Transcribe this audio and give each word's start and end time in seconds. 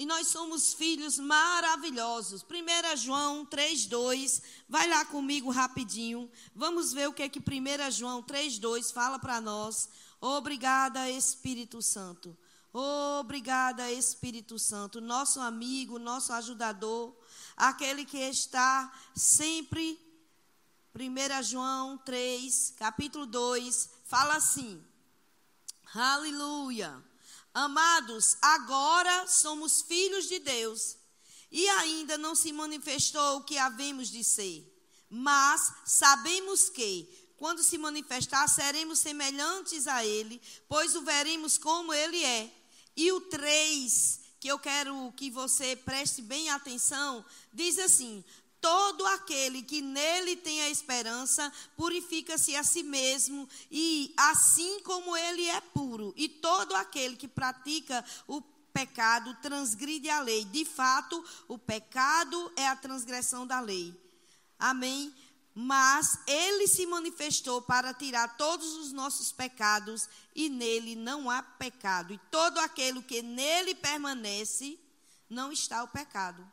e 0.00 0.06
nós 0.06 0.28
somos 0.28 0.72
filhos 0.72 1.18
maravilhosos. 1.18 2.42
1 2.42 2.96
João 2.96 3.44
3,2. 3.44 4.40
Vai 4.66 4.88
lá 4.88 5.04
comigo 5.04 5.50
rapidinho. 5.50 6.30
Vamos 6.54 6.90
ver 6.90 7.06
o 7.06 7.12
que 7.12 7.22
é 7.22 7.28
que 7.28 7.38
1 7.38 7.90
João 7.90 8.22
3,2 8.22 8.94
fala 8.94 9.18
para 9.18 9.42
nós. 9.42 9.90
Obrigada, 10.18 11.10
Espírito 11.10 11.82
Santo. 11.82 12.34
Obrigada, 12.72 13.92
Espírito 13.92 14.58
Santo, 14.58 15.02
nosso 15.02 15.38
amigo, 15.38 15.98
nosso 15.98 16.32
ajudador, 16.32 17.14
aquele 17.54 18.06
que 18.06 18.16
está 18.16 18.90
sempre. 19.14 20.00
1 20.94 21.42
João 21.42 21.98
3, 21.98 22.72
capítulo 22.78 23.26
2, 23.26 23.90
fala 24.06 24.36
assim: 24.36 24.82
Aleluia. 25.94 27.09
Amados, 27.52 28.36
agora 28.40 29.26
somos 29.26 29.82
filhos 29.82 30.28
de 30.28 30.38
Deus 30.38 30.96
e 31.50 31.68
ainda 31.68 32.16
não 32.16 32.34
se 32.34 32.52
manifestou 32.52 33.38
o 33.38 33.44
que 33.44 33.58
havemos 33.58 34.08
de 34.08 34.22
ser. 34.22 34.66
Mas 35.08 35.72
sabemos 35.84 36.68
que, 36.68 37.32
quando 37.36 37.64
se 37.64 37.76
manifestar, 37.76 38.46
seremos 38.48 39.00
semelhantes 39.00 39.88
a 39.88 40.04
Ele, 40.04 40.40
pois 40.68 40.94
o 40.94 41.02
veremos 41.02 41.58
como 41.58 41.92
Ele 41.92 42.24
é. 42.24 42.54
E 42.96 43.10
o 43.10 43.20
3, 43.22 44.20
que 44.38 44.46
eu 44.46 44.58
quero 44.58 45.12
que 45.16 45.30
você 45.30 45.74
preste 45.74 46.22
bem 46.22 46.50
atenção, 46.50 47.24
diz 47.52 47.78
assim: 47.78 48.24
Todo 48.60 49.06
aquele 49.06 49.62
que 49.62 49.80
nele 49.80 50.36
tem 50.36 50.60
a 50.62 50.68
esperança 50.68 51.50
purifica-se 51.76 52.54
a 52.54 52.62
si 52.62 52.82
mesmo, 52.82 53.48
e 53.70 54.12
assim 54.16 54.80
como 54.80 55.16
ele 55.16 55.46
é 55.46 55.60
puro. 55.60 56.12
E 56.16 56.28
todo 56.28 56.74
aquele 56.74 57.16
que 57.16 57.26
pratica 57.26 58.04
o 58.28 58.42
pecado 58.72 59.34
transgride 59.42 60.10
a 60.10 60.20
lei. 60.20 60.44
De 60.44 60.64
fato, 60.64 61.24
o 61.48 61.58
pecado 61.58 62.52
é 62.56 62.66
a 62.66 62.76
transgressão 62.76 63.46
da 63.46 63.60
lei. 63.60 63.98
Amém? 64.58 65.14
Mas 65.54 66.18
ele 66.26 66.66
se 66.68 66.86
manifestou 66.86 67.60
para 67.62 67.92
tirar 67.92 68.36
todos 68.36 68.76
os 68.76 68.92
nossos 68.92 69.32
pecados, 69.32 70.08
e 70.34 70.48
nele 70.48 70.94
não 70.94 71.30
há 71.30 71.42
pecado. 71.42 72.12
E 72.12 72.18
todo 72.30 72.58
aquele 72.58 73.02
que 73.02 73.22
nele 73.22 73.74
permanece, 73.74 74.78
não 75.28 75.50
está 75.50 75.82
o 75.82 75.88
pecado. 75.88 76.46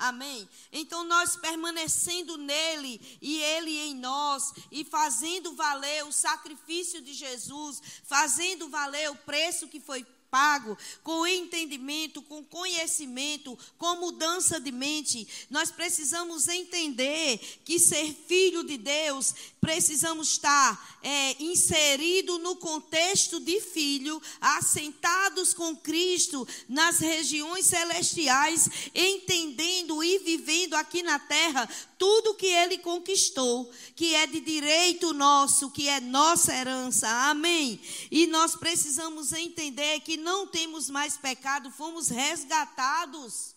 Amém? 0.00 0.48
Então, 0.72 1.04
nós 1.04 1.36
permanecendo 1.36 2.38
nele 2.38 3.18
e 3.20 3.38
ele 3.42 3.78
em 3.78 3.94
nós, 3.94 4.50
e 4.72 4.82
fazendo 4.82 5.54
valer 5.54 6.06
o 6.06 6.12
sacrifício 6.12 7.02
de 7.02 7.12
Jesus, 7.12 7.82
fazendo 8.04 8.70
valer 8.70 9.10
o 9.10 9.16
preço 9.16 9.68
que 9.68 9.78
foi 9.78 10.06
pago, 10.30 10.76
com 11.02 11.26
entendimento, 11.26 12.22
com 12.22 12.44
conhecimento, 12.44 13.58
com 13.76 13.96
mudança 13.96 14.60
de 14.60 14.70
mente. 14.70 15.26
Nós 15.50 15.70
precisamos 15.70 16.48
entender 16.48 17.38
que 17.64 17.78
ser 17.78 18.14
filho 18.28 18.62
de 18.62 18.78
Deus, 18.78 19.34
precisamos 19.60 20.32
estar 20.32 20.98
é, 21.02 21.42
inserido 21.42 22.38
no 22.38 22.56
contexto 22.56 23.40
de 23.40 23.60
filho, 23.60 24.20
assentados 24.40 25.52
com 25.52 25.76
Cristo 25.76 26.46
nas 26.68 26.98
regiões 26.98 27.66
celestiais, 27.66 28.68
entendendo 28.94 30.02
e 30.02 30.18
vivendo 30.18 30.74
aqui 30.74 31.02
na 31.02 31.18
terra 31.18 31.68
tudo 32.00 32.34
que 32.34 32.46
ele 32.46 32.78
conquistou, 32.78 33.70
que 33.94 34.14
é 34.14 34.26
de 34.26 34.40
direito 34.40 35.12
nosso, 35.12 35.70
que 35.70 35.86
é 35.86 36.00
nossa 36.00 36.50
herança. 36.50 37.06
Amém. 37.28 37.78
E 38.10 38.26
nós 38.26 38.56
precisamos 38.56 39.34
entender 39.34 40.00
que 40.00 40.16
não 40.16 40.46
temos 40.46 40.88
mais 40.88 41.18
pecado, 41.18 41.70
fomos 41.70 42.08
resgatados 42.08 43.54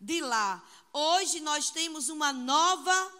de 0.00 0.22
lá. 0.22 0.66
Hoje 0.90 1.40
nós 1.40 1.68
temos 1.68 2.08
uma 2.08 2.32
nova 2.32 3.12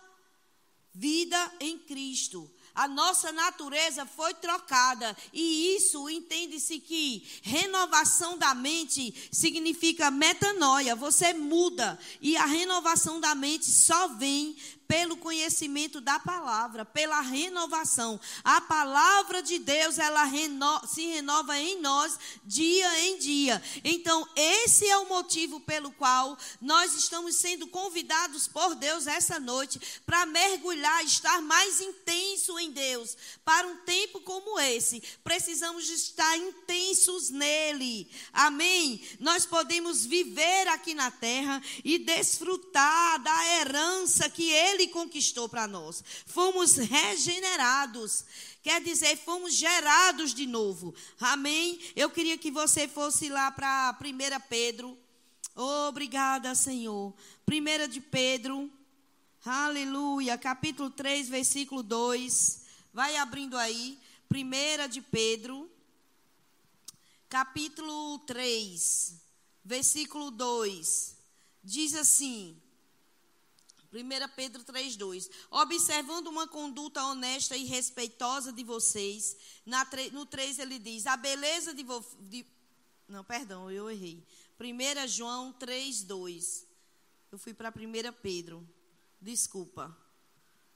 vida 0.94 1.54
em 1.60 1.78
Cristo. 1.78 2.50
A 2.74 2.88
nossa 2.88 3.30
natureza 3.32 4.06
foi 4.06 4.32
trocada. 4.34 5.16
E 5.32 5.76
isso 5.76 6.08
entende-se 6.08 6.78
que 6.78 7.26
renovação 7.42 8.38
da 8.38 8.54
mente 8.54 9.14
significa 9.30 10.10
metanoia. 10.10 10.96
Você 10.96 11.34
muda. 11.34 11.98
E 12.20 12.36
a 12.36 12.46
renovação 12.46 13.20
da 13.20 13.34
mente 13.34 13.66
só 13.66 14.08
vem 14.08 14.56
pelo 14.92 15.16
conhecimento 15.16 16.02
da 16.02 16.18
palavra, 16.18 16.84
pela 16.84 17.22
renovação. 17.22 18.20
A 18.44 18.60
palavra 18.60 19.42
de 19.42 19.58
Deus, 19.58 19.98
ela 19.98 20.24
reno, 20.24 20.86
se 20.86 21.06
renova 21.06 21.58
em 21.58 21.80
nós 21.80 22.18
dia 22.44 23.00
em 23.00 23.16
dia. 23.16 23.62
Então, 23.82 24.28
esse 24.36 24.86
é 24.86 24.98
o 24.98 25.08
motivo 25.08 25.60
pelo 25.60 25.90
qual 25.92 26.36
nós 26.60 26.94
estamos 26.94 27.36
sendo 27.36 27.66
convidados 27.68 28.46
por 28.46 28.74
Deus 28.74 29.06
essa 29.06 29.40
noite 29.40 29.80
para 30.04 30.26
mergulhar, 30.26 31.02
estar 31.02 31.40
mais 31.40 31.80
intenso 31.80 32.58
em 32.58 32.70
Deus. 32.70 33.16
Para 33.46 33.66
um 33.66 33.76
tempo 33.86 34.20
como 34.20 34.60
esse, 34.60 35.02
precisamos 35.24 35.88
estar 35.88 36.36
intensos 36.36 37.30
nele. 37.30 38.10
Amém? 38.30 39.02
Nós 39.18 39.46
podemos 39.46 40.04
viver 40.04 40.68
aqui 40.68 40.92
na 40.92 41.10
terra 41.10 41.62
e 41.82 41.98
desfrutar 41.98 43.22
da 43.22 43.46
herança 43.56 44.28
que 44.28 44.50
ele 44.50 44.81
ele 44.82 44.92
conquistou 44.92 45.48
para 45.48 45.66
nós. 45.66 46.02
Fomos 46.26 46.76
regenerados. 46.76 48.24
Quer 48.62 48.82
dizer, 48.82 49.16
fomos 49.16 49.54
gerados 49.54 50.34
de 50.34 50.46
novo. 50.46 50.94
Amém? 51.20 51.78
Eu 51.94 52.10
queria 52.10 52.36
que 52.36 52.50
você 52.50 52.88
fosse 52.88 53.28
lá 53.28 53.50
para 53.50 53.96
1 54.00 54.48
Pedro. 54.48 54.98
Obrigada, 55.54 56.54
Senhor. 56.54 57.14
1 57.48 57.88
de 57.88 58.00
Pedro. 58.00 58.70
Aleluia. 59.44 60.36
Capítulo 60.38 60.90
3, 60.90 61.28
versículo 61.28 61.82
2. 61.82 62.62
Vai 62.92 63.16
abrindo 63.16 63.56
aí. 63.56 63.98
1 64.30 64.88
de 64.88 65.00
Pedro. 65.00 65.70
Capítulo 67.28 68.18
3, 68.20 69.14
versículo 69.64 70.30
2. 70.30 71.16
Diz 71.64 71.94
assim: 71.94 72.60
1 73.92 74.28
Pedro 74.34 74.64
3,2. 74.64 75.30
Observando 75.50 76.28
uma 76.28 76.48
conduta 76.48 77.04
honesta 77.04 77.56
e 77.56 77.64
respeitosa 77.64 78.52
de 78.52 78.64
vocês. 78.64 79.36
Na, 79.66 79.86
no 80.12 80.24
3 80.24 80.58
ele 80.58 80.78
diz: 80.78 81.06
A 81.06 81.16
beleza 81.16 81.74
de, 81.74 81.84
de. 82.20 82.46
Não, 83.06 83.22
perdão, 83.22 83.70
eu 83.70 83.90
errei. 83.90 84.24
1 84.58 85.06
João 85.08 85.52
3,2. 85.52 86.64
Eu 87.30 87.38
fui 87.38 87.52
para 87.52 87.70
1 87.70 88.12
Pedro. 88.22 88.66
Desculpa. 89.20 89.96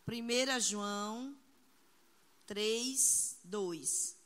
1 0.06 0.60
João 0.60 1.37
3, 2.47 3.38
2. 3.44 4.16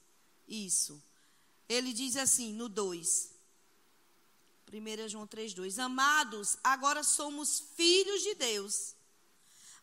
Isso. 0.48 1.02
Ele 1.68 1.92
diz 1.92 2.16
assim 2.16 2.52
no 2.52 2.68
2. 2.68 3.29
1 4.72 5.08
João 5.08 5.26
3,2. 5.26 5.78
Amados, 5.78 6.56
agora 6.62 7.02
somos 7.02 7.62
filhos 7.76 8.22
de 8.22 8.34
Deus. 8.34 8.94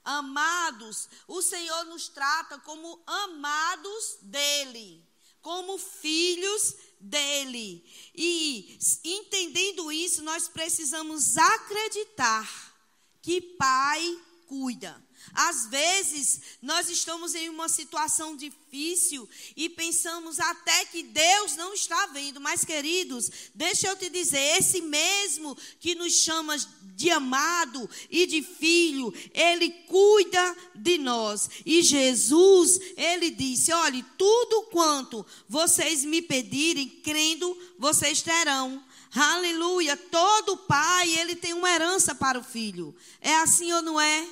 Amados, 0.04 1.10
o 1.28 1.42
Senhor 1.42 1.84
nos 1.86 2.08
trata 2.08 2.58
como 2.60 3.02
amados 3.06 4.18
dele, 4.22 5.06
como 5.42 5.78
filhos 5.78 6.76
dele. 7.00 7.84
E 8.16 8.80
entendendo 9.04 9.92
isso, 9.92 10.24
nós 10.24 10.48
precisamos 10.48 11.38
acreditar 11.38 12.74
que 13.22 13.42
Pai 13.42 14.22
cuida. 14.48 15.06
Às 15.34 15.68
vezes, 15.68 16.42
nós 16.62 16.90
estamos 16.90 17.36
em 17.36 17.50
uma 17.50 17.70
situação 17.70 18.36
difícil 18.36 19.28
e 19.56 19.70
pensamos 19.70 20.40
até 20.40 20.86
que 20.86 21.04
Deus 21.04 21.56
não 21.56 21.74
está 21.74 22.08
vendo. 22.08 22.40
Mas, 22.40 22.64
queridos, 22.64 23.30
deixa 23.54 23.88
eu 23.88 23.96
te 23.96 24.10
dizer: 24.10 24.58
esse 24.58 24.82
mesmo 24.82 25.58
que 25.80 25.96
nos 25.96 26.14
chama 26.14 26.58
de 26.96 27.10
amado 27.10 27.90
e 28.10 28.26
de 28.26 28.42
filho, 28.42 29.14
ele 29.34 29.70
cuida 29.88 30.58
de 30.76 30.98
nós. 30.98 31.50
E 31.66 31.82
Jesus, 31.82 32.80
ele 32.96 33.30
disse: 33.30 33.72
olhe, 33.72 34.04
tudo 34.18 34.64
quanto 34.72 35.26
vocês 35.48 36.04
me 36.04 36.22
pedirem, 36.22 36.90
crendo, 36.90 37.58
vocês 37.78 38.22
terão. 38.22 38.84
Aleluia. 39.16 39.96
Todo 39.96 40.58
pai, 40.58 41.10
ele 41.18 41.36
tem 41.36 41.54
uma 41.54 41.70
herança 41.70 42.14
para 42.14 42.40
o 42.40 42.44
filho. 42.44 42.96
É 43.22 43.36
assim 43.38 43.72
ou 43.74 43.82
não 43.82 44.00
é? 44.00 44.28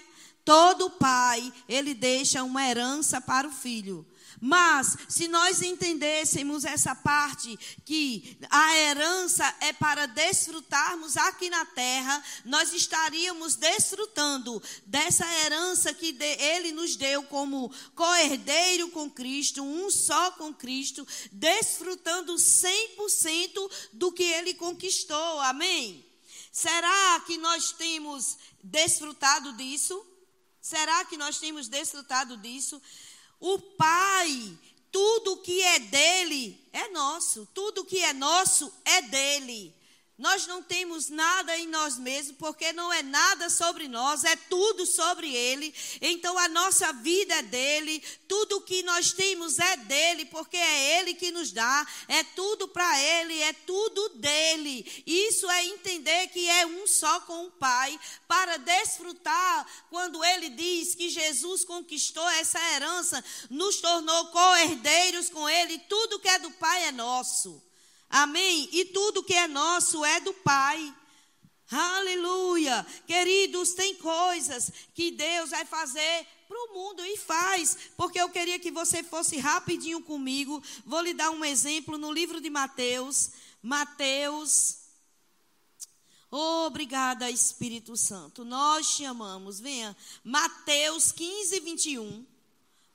Todo 0.46 0.92
pai, 0.92 1.52
ele 1.68 1.96
deixa 1.96 2.44
uma 2.44 2.64
herança 2.64 3.20
para 3.20 3.48
o 3.48 3.52
filho. 3.52 4.06
Mas, 4.40 4.96
se 5.10 5.28
nós 5.28 5.62
entendêssemos 5.62 6.66
essa 6.66 6.94
parte, 6.94 7.58
que 7.84 8.38
a 8.50 8.78
herança 8.78 9.56
é 9.62 9.74
para 9.74 10.06
desfrutarmos 10.06 11.18
aqui 11.18 11.50
na 11.50 11.66
terra, 11.66 12.24
nós 12.44 12.74
estaríamos 12.74 13.56
desfrutando 13.56 14.62
dessa 14.86 15.26
herança 15.42 15.94
que 15.94 16.16
ele 16.20 16.72
nos 16.72 16.96
deu 16.96 17.24
como 17.24 17.72
co-herdeiro 17.96 18.90
com 18.90 19.10
Cristo, 19.10 19.64
um 19.64 19.90
só 19.90 20.32
com 20.32 20.54
Cristo, 20.54 21.08
desfrutando 21.32 22.36
100% 22.36 23.72
do 23.94 24.12
que 24.12 24.24
ele 24.24 24.54
conquistou. 24.54 25.40
Amém? 25.42 26.06
Será 26.52 27.20
que 27.26 27.38
nós 27.38 27.72
temos 27.72 28.38
desfrutado 28.64 29.54
disso? 29.54 30.06
Será 30.66 31.06
que 31.06 31.16
nós 31.16 31.38
temos 31.38 31.68
desfrutado 31.68 32.38
disso? 32.38 32.82
O 33.40 33.60
Pai, 33.60 34.58
tudo 34.92 35.38
que 35.38 35.62
é 35.62 35.78
dele 35.78 36.60
é 36.74 36.88
nosso, 36.88 37.48
tudo 37.54 37.86
que 37.86 38.00
é 38.00 38.12
nosso 38.14 38.74
é 38.84 39.04
dele. 39.04 39.75
Nós 40.18 40.48
não 40.48 40.64
temos 40.64 41.10
nada 41.10 41.58
em 41.58 41.68
nós 41.68 41.98
mesmos, 41.98 42.38
porque 42.38 42.72
não 42.72 42.92
é 42.92 43.04
nada 43.04 43.50
sobre 43.50 43.90
nós, 43.90 44.24
é 44.24 44.34
tudo 44.38 44.86
sobre 44.86 45.36
Ele. 45.36 45.76
Então 46.00 46.40
a 46.40 46.48
nossa 46.48 46.94
vida 46.94 47.36
é 47.36 47.42
dele, 47.42 48.02
tudo 48.26 48.62
que 48.62 48.82
nós 48.84 49.12
temos 49.12 49.60
é 49.60 49.76
dele, 49.76 50.24
porque 50.26 50.56
é 50.56 51.00
Ele 51.00 51.16
que 51.16 51.32
nos 51.32 51.52
dá, 51.52 51.86
é 52.08 52.24
tudo 52.24 52.66
para 52.66 52.98
Ele, 53.02 53.42
é 53.42 53.52
tudo 53.52 54.08
dele. 54.16 55.04
Isso 55.06 55.50
é 55.52 55.66
entender 55.66 56.30
que 56.30 56.48
é 56.50 56.66
um 56.66 56.88
só 56.88 57.20
com 57.22 57.48
o 57.48 57.52
Pai, 57.52 58.00
para 58.26 58.56
desfrutar 58.56 59.68
quando 59.90 60.24
Ele 60.24 60.50
diz 60.50 60.96
que 60.96 61.10
Jesus 61.10 61.66
conquistou 61.66 62.28
essa 62.30 62.60
herança, 62.74 63.22
nos 63.50 63.82
tornou 63.82 64.28
co-herdeiros 64.28 65.30
com 65.30 65.50
Ele, 65.50 65.78
tudo 65.90 66.22
que 66.22 66.30
é 66.30 66.40
do 66.40 66.52
Pai 66.52 66.86
é 66.86 66.92
nosso. 66.94 67.65
Amém? 68.16 68.70
E 68.72 68.86
tudo 68.86 69.22
que 69.22 69.34
é 69.34 69.46
nosso 69.46 70.06
é 70.06 70.22
do 70.22 70.34
Pai. 70.36 70.96
Aleluia. 71.70 72.88
Queridos, 73.06 73.74
tem 73.74 73.94
coisas 73.96 74.72
que 74.94 75.12
Deus 75.12 75.50
vai 75.50 75.66
fazer 75.66 76.26
para 76.48 76.58
o 76.58 76.74
mundo 76.74 77.06
e 77.06 77.18
faz, 77.18 77.78
porque 77.98 78.18
eu 78.22 78.30
queria 78.30 78.58
que 78.58 78.72
você 78.72 79.04
fosse 79.04 79.38
rapidinho 79.38 80.02
comigo. 80.02 80.64
Vou 80.86 81.02
lhe 81.02 81.14
dar 81.14 81.30
um 81.30 81.44
exemplo 81.44 81.98
no 81.98 82.10
livro 82.10 82.40
de 82.40 82.50
Mateus. 82.50 83.32
Mateus. 83.62 84.78
Obrigada, 86.32 87.30
Espírito 87.30 87.98
Santo. 87.98 88.46
Nós 88.46 88.96
te 88.96 89.04
amamos. 89.04 89.60
Venha. 89.60 89.94
Mateus 90.24 91.12
15, 91.12 91.60
21. 91.60 92.26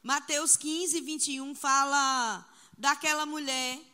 Mateus 0.03 0.57
15, 0.57 0.99
21 1.03 1.55
fala 1.55 2.49
daquela 2.79 3.27
mulher 3.27 3.90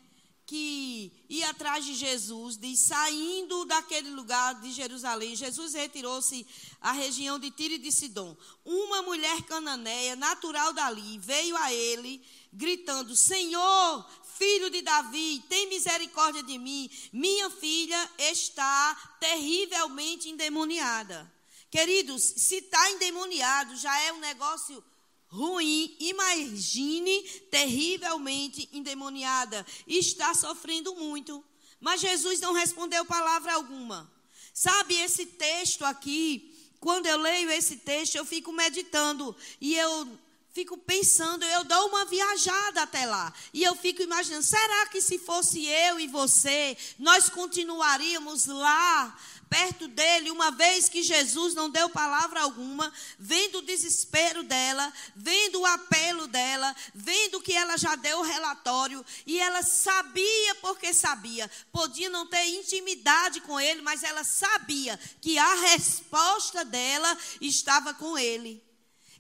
que 0.47 1.13
ia 1.29 1.51
atrás 1.51 1.85
de 1.85 1.93
Jesus, 1.95 2.57
diz, 2.57 2.79
saindo 2.79 3.65
daquele 3.65 4.11
lugar 4.11 4.55
de 4.61 4.71
Jerusalém, 4.71 5.35
Jesus 5.35 5.75
retirou-se 5.75 6.47
à 6.81 6.93
região 6.93 7.37
de 7.37 7.51
Tiro 7.51 7.75
e 7.75 7.79
de 7.79 7.91
Sidom. 7.91 8.37
Uma 8.65 9.03
mulher 9.03 9.43
cananeia, 9.43 10.15
natural 10.15 10.73
dali, 10.73 11.19
veio 11.19 11.57
a 11.57 11.73
ele, 11.73 12.25
gritando: 12.53 13.17
Senhor, 13.17 14.09
filho 14.39 14.71
de 14.71 14.83
Davi, 14.83 15.43
tem 15.49 15.69
misericórdia 15.69 16.45
de 16.45 16.59
mim. 16.59 16.89
Minha 17.13 17.51
filha 17.51 18.11
está 18.17 19.17
terrivelmente 19.19 20.29
endemoniada. 20.29 21.31
Queridos, 21.69 22.23
se 22.23 22.59
está 22.59 22.93
endemoniado, 22.93 23.77
já 23.77 23.99
é 24.03 24.13
um 24.13 24.21
negócio 24.21 24.83
ruim, 25.29 25.97
imagine 25.99 27.23
terrivelmente 27.51 28.69
endemoniada, 28.73 29.67
está 29.87 30.35
sofrendo 30.35 30.95
muito. 30.95 31.45
Mas 31.81 32.01
Jesus 32.01 32.41
não 32.41 32.53
respondeu 32.53 33.05
palavra 33.05 33.53
alguma. 33.55 34.11
Sabe 34.53 34.95
esse 34.95 35.27
texto 35.27 35.85
aqui, 35.85 36.55
quando 36.81 37.07
eu 37.07 37.19
leio 37.19 37.51
esse 37.51 37.77
texto, 37.77 38.17
eu 38.17 38.25
fico 38.25 38.53
meditando 38.53 39.37
e 39.61 39.75
eu 39.77 40.19
fico 40.57 40.79
pensando, 40.79 41.45
eu 41.45 41.65
dou 41.65 41.89
uma 41.89 42.07
viajada 42.07 42.81
até 42.81 43.05
lá. 43.05 43.31
E 43.53 43.63
eu 43.63 43.77
fico 43.77 44.01
imaginando, 44.01 44.43
será 44.43 44.87
que 44.87 45.03
se 45.03 45.19
fosse 45.19 45.67
eu 45.67 46.01
e 46.01 46.07
você, 46.07 46.75
nós 46.99 47.29
continuaríamos 47.29 48.47
lá 48.47 49.19
perto 49.49 49.89
dele, 49.89 50.31
uma 50.31 50.51
vez 50.51 50.89
que 50.89 51.03
Jesus 51.03 51.55
não 51.55 51.71
deu 51.71 51.89
palavra 51.89 52.43
alguma, 52.43 52.93
vendo 53.19 53.59
o 53.59 53.63
desespero 53.63 54.43
dela, 54.43 54.93
vendo 55.15 55.61
o 55.61 55.67
apelo 55.67 56.27
dela, 56.27 56.75
vendo 56.95 57.41
que 57.41 57.53
ela 57.53 57.77
já 57.77 57.95
deu 57.95 58.19
o 58.19 58.23
relatório, 58.23 59.05
e 59.27 59.39
ela 59.39 59.63
sabia 59.63 60.55
porque 60.57 60.93
sabia, 60.93 61.51
podia 61.73 62.11
não 62.11 62.27
ter 62.27 62.45
intimidade 62.47 63.41
com 63.41 63.59
ele, 63.59 63.83
mas 63.83 64.03
ela 64.03 64.25
sabia 64.25 64.99
que 65.21 65.39
a 65.39 65.55
resposta 65.55 66.65
dela 66.65 67.17
estava 67.41 67.95
com 67.95 68.19
ele. 68.19 68.63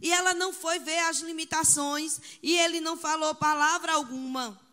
E 0.00 0.12
ela 0.12 0.34
não 0.34 0.52
foi 0.52 0.78
ver 0.78 0.98
as 0.98 1.18
limitações, 1.18 2.20
e 2.42 2.56
ele 2.56 2.80
não 2.80 2.96
falou 2.96 3.34
palavra 3.34 3.94
alguma. 3.94 4.65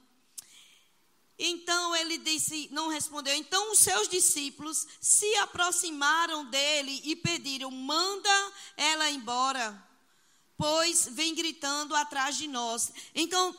Então 1.45 1.93
ele 1.93 2.17
disse, 2.19 2.69
não 2.71 2.87
respondeu. 2.87 3.35
Então 3.35 3.73
os 3.73 3.79
seus 3.79 4.07
discípulos 4.07 4.87
se 5.01 5.35
aproximaram 5.35 6.45
dele 6.45 7.01
e 7.03 7.17
pediram: 7.17 7.69
manda 7.69 8.53
ela 8.77 9.11
embora, 9.11 9.77
pois 10.57 11.05
vem 11.11 11.35
gritando 11.35 11.93
atrás 11.97 12.37
de 12.37 12.47
nós. 12.47 12.93
Então 13.13 13.53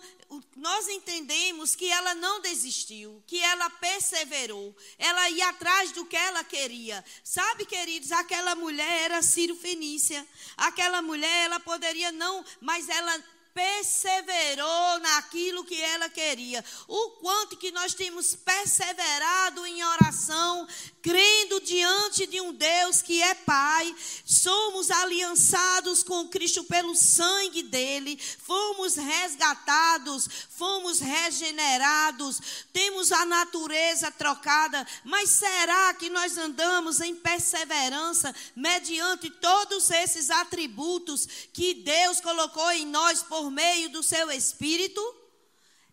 nós 0.57 0.89
entendemos 0.89 1.77
que 1.77 1.91
ela 1.91 2.15
não 2.15 2.41
desistiu, 2.41 3.23
que 3.27 3.39
ela 3.39 3.69
perseverou, 3.69 4.75
ela 4.99 5.29
ia 5.29 5.51
atrás 5.51 5.93
do 5.93 6.07
que 6.07 6.17
ela 6.17 6.43
queria. 6.43 7.05
Sabe, 7.23 7.67
queridos, 7.67 8.11
aquela 8.13 8.55
mulher 8.55 9.03
era 9.03 9.23
Ciro 9.23 9.55
Fenícia. 9.55 10.27
Aquela 10.57 11.03
mulher, 11.03 11.45
ela 11.45 11.61
poderia 11.61 12.11
não, 12.11 12.43
mas 12.63 12.89
ela 12.89 13.23
perseverou 13.55 14.99
naquilo 14.99 15.65
que 15.65 15.81
ela 15.81 16.09
queria. 16.09 16.63
O 16.89 17.11
quanto 17.21 17.57
que 17.57 17.71
nós 17.71 17.95
temos 17.95 18.35
perseverado 18.35 19.65
em 19.65 19.83
oração, 19.85 20.67
crendo 21.01 21.61
diante 21.61 22.27
de 22.27 22.41
um 22.41 22.53
Deus 22.53 23.01
que 23.01 23.23
é 23.23 23.35
Pai, 23.35 23.95
somos 24.25 24.91
aliançados 24.91 26.03
com 26.03 26.27
Cristo 26.29 26.65
pelo 26.65 26.97
sangue 26.97 27.63
dele, 27.63 28.21
fomos 28.39 28.97
resgatados, 28.97 30.29
fomos 30.51 30.99
regenerados, 30.99 32.41
temos 32.73 33.13
a 33.13 33.25
natureza 33.25 34.11
trocada, 34.11 34.85
mas 35.05 35.31
será 35.31 35.95
que 35.95 36.11
nós 36.11 36.37
andamos 36.37 37.01
em 37.01 37.15
perseverança 37.15 38.35
mediante 38.57 39.31
todos 39.31 39.91
esses 39.91 40.31
atributos 40.31 41.29
que 41.53 41.75
Deus 41.75 42.21
colocou 42.21 42.73
em 42.73 42.87
nós 42.87 43.23
por 43.23 43.44
por 43.45 43.51
meio 43.51 43.91
do 43.91 44.03
seu 44.03 44.31
espírito? 44.31 45.03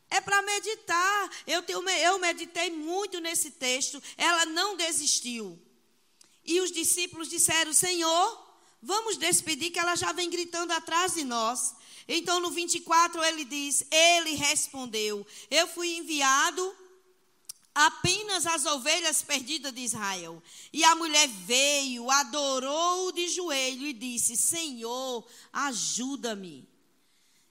É 0.09 0.21
para 0.21 0.41
meditar. 0.41 1.29
Eu, 1.45 1.61
tenho, 1.61 1.87
eu 1.89 2.17
meditei 2.17 2.69
muito 2.71 3.19
nesse 3.19 3.51
texto. 3.51 4.01
Ela 4.15 4.45
não 4.45 4.77
desistiu. 4.77 5.59
E 6.45 6.61
os 6.61 6.71
discípulos 6.71 7.27
disseram: 7.27 7.73
Senhor, 7.73 8.47
vamos 8.81 9.17
despedir, 9.17 9.69
que 9.69 9.79
ela 9.79 9.95
já 9.95 10.13
vem 10.13 10.29
gritando 10.29 10.71
atrás 10.71 11.15
de 11.15 11.25
nós. 11.25 11.75
Então 12.07 12.39
no 12.39 12.51
24 12.51 13.21
ele 13.21 13.43
diz: 13.43 13.83
Ele 13.91 14.35
respondeu: 14.35 15.27
Eu 15.49 15.67
fui 15.67 15.97
enviado 15.97 16.75
apenas 17.75 18.45
as 18.45 18.65
ovelhas 18.65 19.21
perdidas 19.21 19.73
de 19.73 19.81
Israel. 19.81 20.41
E 20.71 20.85
a 20.85 20.95
mulher 20.95 21.27
veio, 21.27 22.09
adorou 22.09 23.11
de 23.11 23.27
joelho 23.27 23.87
e 23.87 23.93
disse: 23.93 24.37
Senhor, 24.37 25.27
ajuda-me. 25.51 26.71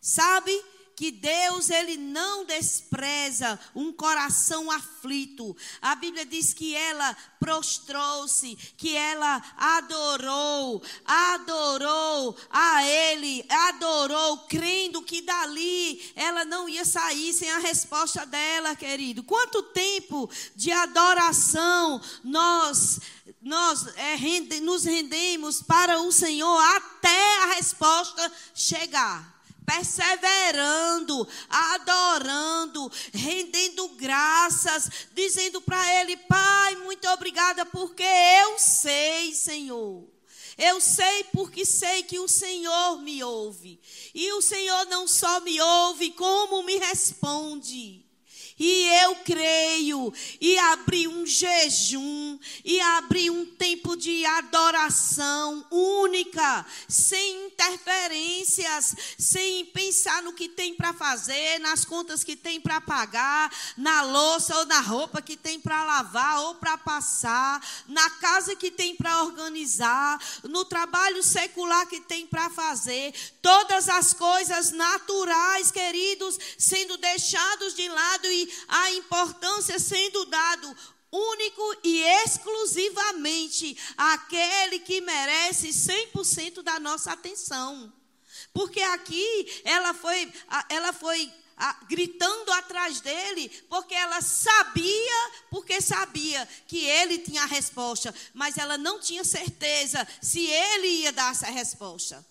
Sabe 0.01 0.53
que 1.01 1.11
Deus 1.11 1.71
ele 1.71 1.97
não 1.97 2.45
despreza 2.45 3.59
um 3.75 3.91
coração 3.91 4.71
aflito. 4.71 5.57
A 5.81 5.95
Bíblia 5.95 6.27
diz 6.27 6.53
que 6.53 6.75
ela 6.75 7.17
prostrou-se, 7.39 8.55
que 8.77 8.95
ela 8.95 9.43
adorou, 9.57 10.83
adorou 11.07 12.37
a 12.51 12.85
ele, 12.85 13.43
adorou 13.49 14.41
crendo 14.41 15.01
que 15.01 15.23
dali 15.23 16.13
ela 16.15 16.45
não 16.45 16.69
ia 16.69 16.85
sair 16.85 17.33
sem 17.33 17.51
a 17.51 17.61
resposta 17.61 18.27
dela, 18.27 18.77
querido. 18.77 19.23
Quanto 19.23 19.63
tempo 19.63 20.29
de 20.55 20.71
adoração 20.71 21.99
nós 22.23 23.01
nós 23.41 23.87
é, 23.97 24.17
rende, 24.17 24.61
nos 24.61 24.85
rendemos 24.85 25.63
para 25.63 25.99
o 25.99 26.13
Senhor 26.13 26.61
até 26.77 27.39
a 27.45 27.55
resposta 27.55 28.31
chegar 28.55 29.40
perseverando, 29.71 31.29
adorando, 31.49 32.91
rendendo 33.15 33.89
graças, 33.91 34.91
dizendo 35.13 35.61
para 35.61 36.01
Ele: 36.01 36.17
Pai, 36.17 36.75
muito 36.77 37.09
obrigada, 37.09 37.65
porque 37.65 38.03
eu 38.03 38.59
sei, 38.59 39.33
Senhor. 39.33 40.09
Eu 40.59 40.81
sei 40.81 41.25
porque 41.33 41.65
sei 41.65 42.03
que 42.03 42.19
o 42.19 42.29
Senhor 42.29 42.99
me 42.99 43.23
ouve. 43.23 43.81
E 44.13 44.31
o 44.33 44.43
Senhor 44.43 44.85
não 44.87 45.07
só 45.07 45.41
me 45.41 45.59
ouve, 45.61 46.11
como 46.11 46.63
me 46.65 46.77
responde. 46.77 48.00
E 48.63 48.89
eu 49.03 49.17
creio, 49.17 50.13
e 50.39 50.59
abri 50.59 51.09
um 51.09 51.25
jejum, 51.25 52.39
e 52.63 52.79
abri 52.79 53.31
um 53.31 53.47
tempo 53.47 53.97
de 53.97 54.23
adoração 54.27 55.67
única, 55.71 56.67
sem 56.87 57.47
interferências, 57.47 58.95
sem 59.19 59.65
pensar 59.65 60.23
no 60.23 60.35
que 60.35 60.47
tem 60.47 60.75
para 60.75 60.93
fazer, 60.93 61.59
nas 61.61 61.87
contas 61.87 62.23
que 62.23 62.37
tem 62.37 62.61
para 62.61 62.83
pagar, 62.83 63.51
na 63.79 64.03
louça 64.03 64.55
ou 64.59 64.67
na 64.67 64.81
roupa 64.81 65.23
que 65.23 65.39
tem 65.39 65.59
para 65.59 65.83
lavar 65.83 66.43
ou 66.43 66.57
para 66.57 66.77
passar, 66.77 67.67
na 67.89 68.11
casa 68.11 68.55
que 68.55 68.71
tem 68.71 68.95
para 68.95 69.23
organizar, 69.23 70.21
no 70.45 70.67
trabalho 70.67 71.23
secular 71.23 71.87
que 71.87 72.01
tem 72.01 72.27
para 72.27 72.51
fazer, 72.51 73.15
todas 73.41 73.89
as 73.89 74.13
coisas 74.13 74.71
naturais, 74.71 75.71
queridos, 75.71 76.39
sendo 76.59 76.99
deixados 76.99 77.73
de 77.75 77.89
lado 77.89 78.27
e 78.27 78.50
a 78.69 78.93
importância 78.93 79.79
sendo 79.79 80.25
dado 80.27 80.77
único 81.13 81.77
e 81.83 82.03
exclusivamente 82.25 83.77
àquele 83.97 84.79
que 84.81 85.01
merece 85.01 85.69
100% 85.69 86.63
da 86.63 86.79
nossa 86.79 87.13
atenção. 87.13 87.93
Porque 88.53 88.81
aqui 88.81 89.63
ela 89.65 89.93
foi, 89.93 90.33
ela 90.69 90.93
foi 90.93 91.33
gritando 91.89 92.51
atrás 92.53 93.01
dele, 93.01 93.49
porque 93.69 93.95
ela 93.95 94.21
sabia, 94.23 95.31
porque 95.51 95.81
sabia 95.81 96.49
que 96.67 96.85
ele 96.85 97.19
tinha 97.19 97.43
a 97.43 97.47
resposta, 97.47 98.15
mas 98.33 98.57
ela 98.57 98.79
não 98.79 98.99
tinha 98.99 99.25
certeza 99.25 100.07
se 100.23 100.47
ele 100.47 100.87
ia 101.03 101.13
dar 101.13 101.33
essa 101.33 101.51
resposta. 101.51 102.25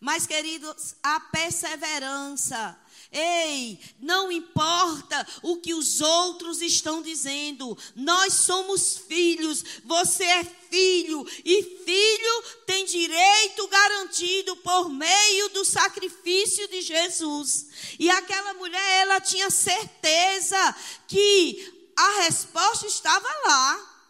Mas, 0.00 0.26
queridos, 0.26 0.96
a 1.02 1.20
perseverança, 1.20 2.76
Ei, 3.12 3.78
não 4.00 4.32
importa 4.32 5.26
o 5.42 5.58
que 5.58 5.74
os 5.74 6.00
outros 6.00 6.62
estão 6.62 7.02
dizendo, 7.02 7.76
nós 7.94 8.32
somos 8.32 8.96
filhos, 8.96 9.62
você 9.84 10.24
é 10.24 10.44
filho, 10.44 11.22
e 11.44 11.62
filho 11.84 12.42
tem 12.64 12.86
direito 12.86 13.68
garantido 13.68 14.56
por 14.56 14.88
meio 14.88 15.50
do 15.50 15.62
sacrifício 15.62 16.66
de 16.68 16.80
Jesus. 16.80 17.66
E 17.98 18.08
aquela 18.08 18.54
mulher, 18.54 19.02
ela 19.02 19.20
tinha 19.20 19.50
certeza 19.50 20.74
que 21.06 21.92
a 21.94 22.22
resposta 22.22 22.86
estava 22.86 23.28
lá, 23.46 24.06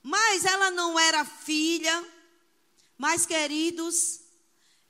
mas 0.00 0.44
ela 0.44 0.70
não 0.70 0.96
era 0.96 1.24
filha, 1.24 2.06
mas 2.96 3.26
queridos, 3.26 4.20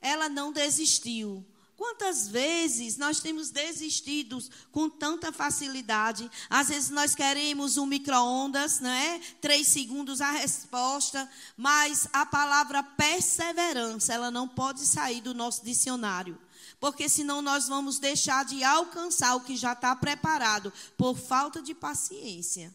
ela 0.02 0.28
não 0.28 0.52
desistiu 0.52 1.47
Quantas 1.78 2.26
vezes 2.26 2.97
nós 2.97 3.20
temos 3.20 3.50
desistido 3.50 4.37
com 4.73 4.90
tanta 4.90 5.32
facilidade? 5.32 6.28
Às 6.50 6.70
vezes 6.70 6.90
nós 6.90 7.14
queremos 7.14 7.76
um 7.76 7.87
micro-ondas, 7.87 8.80
né? 8.80 9.20
Três 9.40 9.68
segundos 9.68 10.20
a 10.20 10.32
resposta, 10.32 11.30
mas 11.56 12.08
a 12.12 12.26
palavra 12.26 12.82
perseverança, 12.82 14.12
ela 14.12 14.28
não 14.28 14.49
pode 14.49 14.85
sair 14.85 15.20
do 15.20 15.32
nosso 15.32 15.64
dicionário. 15.64 16.37
Porque 16.80 17.08
senão 17.08 17.40
nós 17.40 17.68
vamos 17.68 18.00
deixar 18.00 18.44
de 18.44 18.64
alcançar 18.64 19.37
o 19.37 19.42
que 19.42 19.56
já 19.56 19.73
está 19.73 19.94
preparado 19.94 20.73
por 20.97 21.16
falta 21.16 21.62
de 21.62 21.75
paciência. 21.76 22.75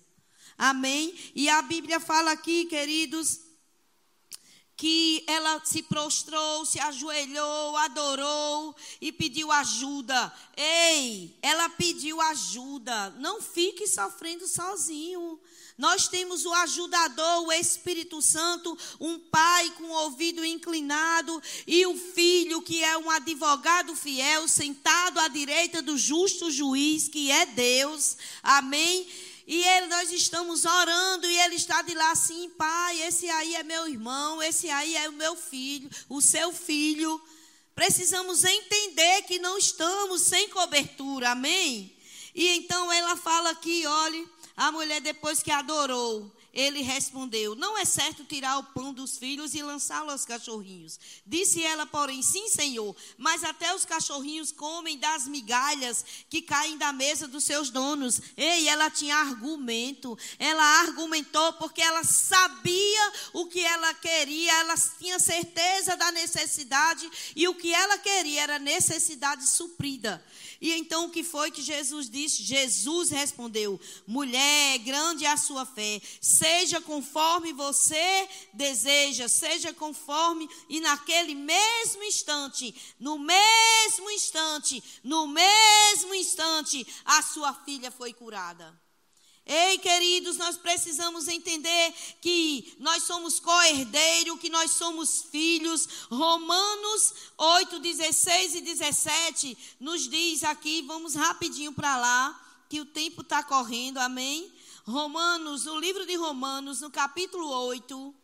Amém? 0.57 1.13
E 1.35 1.49
a 1.49 1.61
Bíblia 1.61 1.99
fala 1.99 2.31
aqui, 2.31 2.63
queridos, 2.67 3.41
que 4.83 5.23
ela 5.27 5.61
se 5.63 5.81
prostrou, 5.81 6.65
se 6.65 6.77
ajoelhou, 6.77 7.77
adorou 7.77 8.75
e 8.99 9.13
pediu 9.13 9.49
ajuda. 9.49 10.29
Ei, 10.57 11.33
ela 11.41 11.69
pediu 11.69 12.19
ajuda. 12.19 13.11
Não 13.11 13.41
fique 13.41 13.87
sofrendo 13.87 14.45
sozinho. 14.45 15.39
Nós 15.77 16.09
temos 16.09 16.45
o 16.45 16.51
ajudador, 16.51 17.45
o 17.45 17.51
Espírito 17.53 18.21
Santo, 18.21 18.77
um 18.99 19.17
pai 19.17 19.71
com 19.77 19.85
o 19.85 20.01
ouvido 20.03 20.43
inclinado 20.43 21.41
e 21.65 21.85
o 21.85 21.95
filho 21.95 22.61
que 22.61 22.83
é 22.83 22.97
um 22.97 23.09
advogado 23.09 23.95
fiel, 23.95 24.49
sentado 24.49 25.17
à 25.17 25.29
direita 25.29 25.81
do 25.81 25.97
justo 25.97 26.51
juiz, 26.51 27.07
que 27.07 27.31
é 27.31 27.45
Deus. 27.45 28.17
Amém? 28.43 29.07
E 29.45 29.61
ele, 29.61 29.87
nós 29.87 30.11
estamos 30.11 30.63
orando 30.63 31.29
e 31.29 31.39
ele 31.41 31.55
está 31.55 31.81
de 31.81 31.93
lá 31.93 32.11
assim, 32.11 32.49
pai, 32.51 33.01
esse 33.01 33.29
aí 33.29 33.55
é 33.55 33.63
meu 33.63 33.87
irmão, 33.87 34.41
esse 34.41 34.69
aí 34.69 34.95
é 34.95 35.09
o 35.09 35.13
meu 35.13 35.35
filho, 35.35 35.89
o 36.07 36.21
seu 36.21 36.53
filho. 36.53 37.21
Precisamos 37.75 38.43
entender 38.43 39.23
que 39.23 39.39
não 39.39 39.57
estamos 39.57 40.21
sem 40.21 40.47
cobertura, 40.49 41.31
amém? 41.31 41.93
E 42.33 42.47
então 42.49 42.91
ela 42.91 43.17
fala 43.17 43.49
aqui, 43.49 43.85
olhe, 43.85 44.29
a 44.55 44.71
mulher 44.71 45.01
depois 45.01 45.43
que 45.43 45.51
adorou, 45.51 46.32
ele 46.53 46.81
respondeu: 46.81 47.55
Não 47.55 47.77
é 47.77 47.83
certo 47.83 48.23
tirar 48.23 48.59
o 48.59 48.63
pão 48.63 48.93
dos 48.93 49.17
filhos 49.17 49.55
e 49.55 49.63
lançá-lo 49.63 50.11
aos 50.11 50.23
cachorrinhos. 50.23 50.99
Disse 51.25 51.63
ela, 51.63 51.85
porém: 51.85 52.21
Sim, 52.21 52.47
senhor, 52.47 52.95
mas 53.17 53.43
até 53.43 53.73
os 53.73 53.83
cachorrinhos 53.85 54.51
comem 54.51 54.99
das 54.99 55.27
migalhas 55.27 56.05
que 56.29 56.41
caem 56.41 56.77
da 56.77 56.93
mesa 56.93 57.27
dos 57.27 57.43
seus 57.43 57.71
donos. 57.71 58.21
Ei, 58.37 58.67
ela 58.67 58.91
tinha 58.91 59.15
argumento. 59.15 60.17
Ela 60.37 60.63
argumentou 60.81 61.53
porque 61.53 61.81
ela 61.81 62.03
sabia 62.03 63.13
o 63.33 63.47
que 63.47 63.59
ela 63.59 63.93
queria, 63.95 64.53
ela 64.59 64.75
tinha 64.99 65.17
certeza 65.17 65.97
da 65.97 66.11
necessidade 66.11 67.09
e 67.35 67.47
o 67.47 67.55
que 67.55 67.73
ela 67.73 67.97
queria 67.97 68.43
era 68.43 68.59
necessidade 68.59 69.47
suprida. 69.47 70.23
E 70.63 70.71
então 70.71 71.07
o 71.07 71.09
que 71.09 71.25
foi 71.25 71.51
que 71.51 71.61
Jesus 71.61 72.09
disse? 72.09 72.41
Jesus 72.41 73.09
respondeu: 73.09 73.77
Mulher, 74.07 74.77
grande 74.77 75.25
é 75.25 75.29
a 75.29 75.35
sua 75.35 75.65
fé, 75.65 76.01
seja 76.21 76.79
conforme 76.79 77.51
você 77.51 78.29
deseja, 78.53 79.27
seja 79.27 79.73
conforme, 79.73 80.49
e 80.69 80.79
naquele 80.79 81.35
mesmo 81.35 82.01
instante, 82.05 82.73
no 82.97 83.19
mesmo 83.19 84.09
instante, 84.11 84.81
no 85.03 85.27
mesmo 85.27 86.15
instante, 86.15 86.87
a 87.03 87.21
sua 87.21 87.53
filha 87.65 87.91
foi 87.91 88.13
curada. 88.13 88.82
Ei, 89.45 89.77
queridos, 89.77 90.37
nós 90.37 90.55
precisamos 90.55 91.27
entender 91.27 91.93
que 92.21 92.75
nós 92.79 93.03
somos 93.03 93.41
co-herdeiro, 93.41 94.37
que 94.37 94.49
nós 94.49 94.71
somos 94.71 95.23
filhos. 95.23 95.87
Romanos 96.09 97.13
8, 97.37 97.79
16 97.79 98.55
e 98.55 98.61
17 98.61 99.57
nos 99.81 100.09
diz 100.09 100.45
aqui, 100.45 100.81
vamos 100.83 101.15
rapidinho 101.15 101.73
para 101.73 101.97
lá, 101.97 102.65
que 102.69 102.79
o 102.79 102.85
tempo 102.85 103.21
está 103.21 103.43
correndo, 103.43 103.97
amém? 103.97 104.49
Romanos, 104.85 105.65
no 105.65 105.77
livro 105.77 106.05
de 106.05 106.15
Romanos, 106.15 106.79
no 106.79 106.89
capítulo 106.89 107.47
8. 107.47 108.15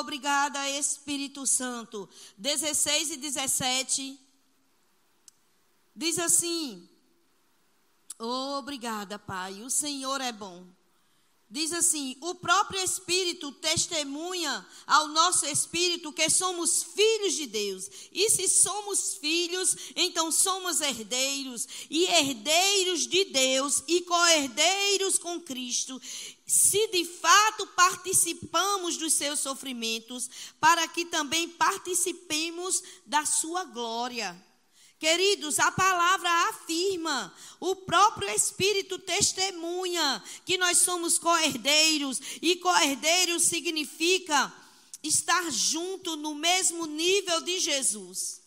Obrigada, 0.00 0.68
Espírito 0.68 1.46
Santo. 1.46 2.06
16 2.36 3.12
e 3.12 3.16
17. 3.16 4.20
Diz 5.94 6.18
assim: 6.18 6.86
Obrigada, 8.18 9.18
Pai. 9.18 9.62
O 9.62 9.70
Senhor 9.70 10.20
é 10.20 10.32
bom. 10.32 10.64
Diz 11.48 11.72
assim: 11.72 12.16
o 12.20 12.34
próprio 12.34 12.82
Espírito 12.82 13.52
testemunha 13.52 14.66
ao 14.84 15.06
nosso 15.08 15.46
Espírito 15.46 16.12
que 16.12 16.28
somos 16.28 16.82
filhos 16.82 17.34
de 17.34 17.46
Deus. 17.46 17.88
E 18.12 18.28
se 18.30 18.48
somos 18.48 19.14
filhos, 19.14 19.76
então 19.94 20.32
somos 20.32 20.80
herdeiros, 20.80 21.68
e 21.88 22.04
herdeiros 22.06 23.06
de 23.06 23.26
Deus, 23.26 23.84
e 23.86 24.00
co-herdeiros 24.00 25.18
com 25.18 25.40
Cristo. 25.40 26.00
Se 26.44 26.88
de 26.88 27.04
fato 27.04 27.64
participamos 27.68 28.96
dos 28.96 29.12
seus 29.12 29.38
sofrimentos, 29.38 30.28
para 30.58 30.88
que 30.88 31.04
também 31.04 31.48
participemos 31.48 32.82
da 33.06 33.24
sua 33.24 33.62
glória. 33.62 34.45
Queridos, 35.06 35.60
a 35.60 35.70
palavra 35.70 36.28
afirma, 36.48 37.32
o 37.60 37.76
próprio 37.76 38.28
Espírito 38.30 38.98
testemunha 38.98 40.20
que 40.44 40.58
nós 40.58 40.78
somos 40.78 41.16
co-herdeiros, 41.16 42.20
e 42.42 42.56
co-herdeiros 42.56 43.44
significa 43.44 44.52
estar 45.04 45.48
junto 45.48 46.16
no 46.16 46.34
mesmo 46.34 46.86
nível 46.86 47.40
de 47.42 47.60
Jesus. 47.60 48.40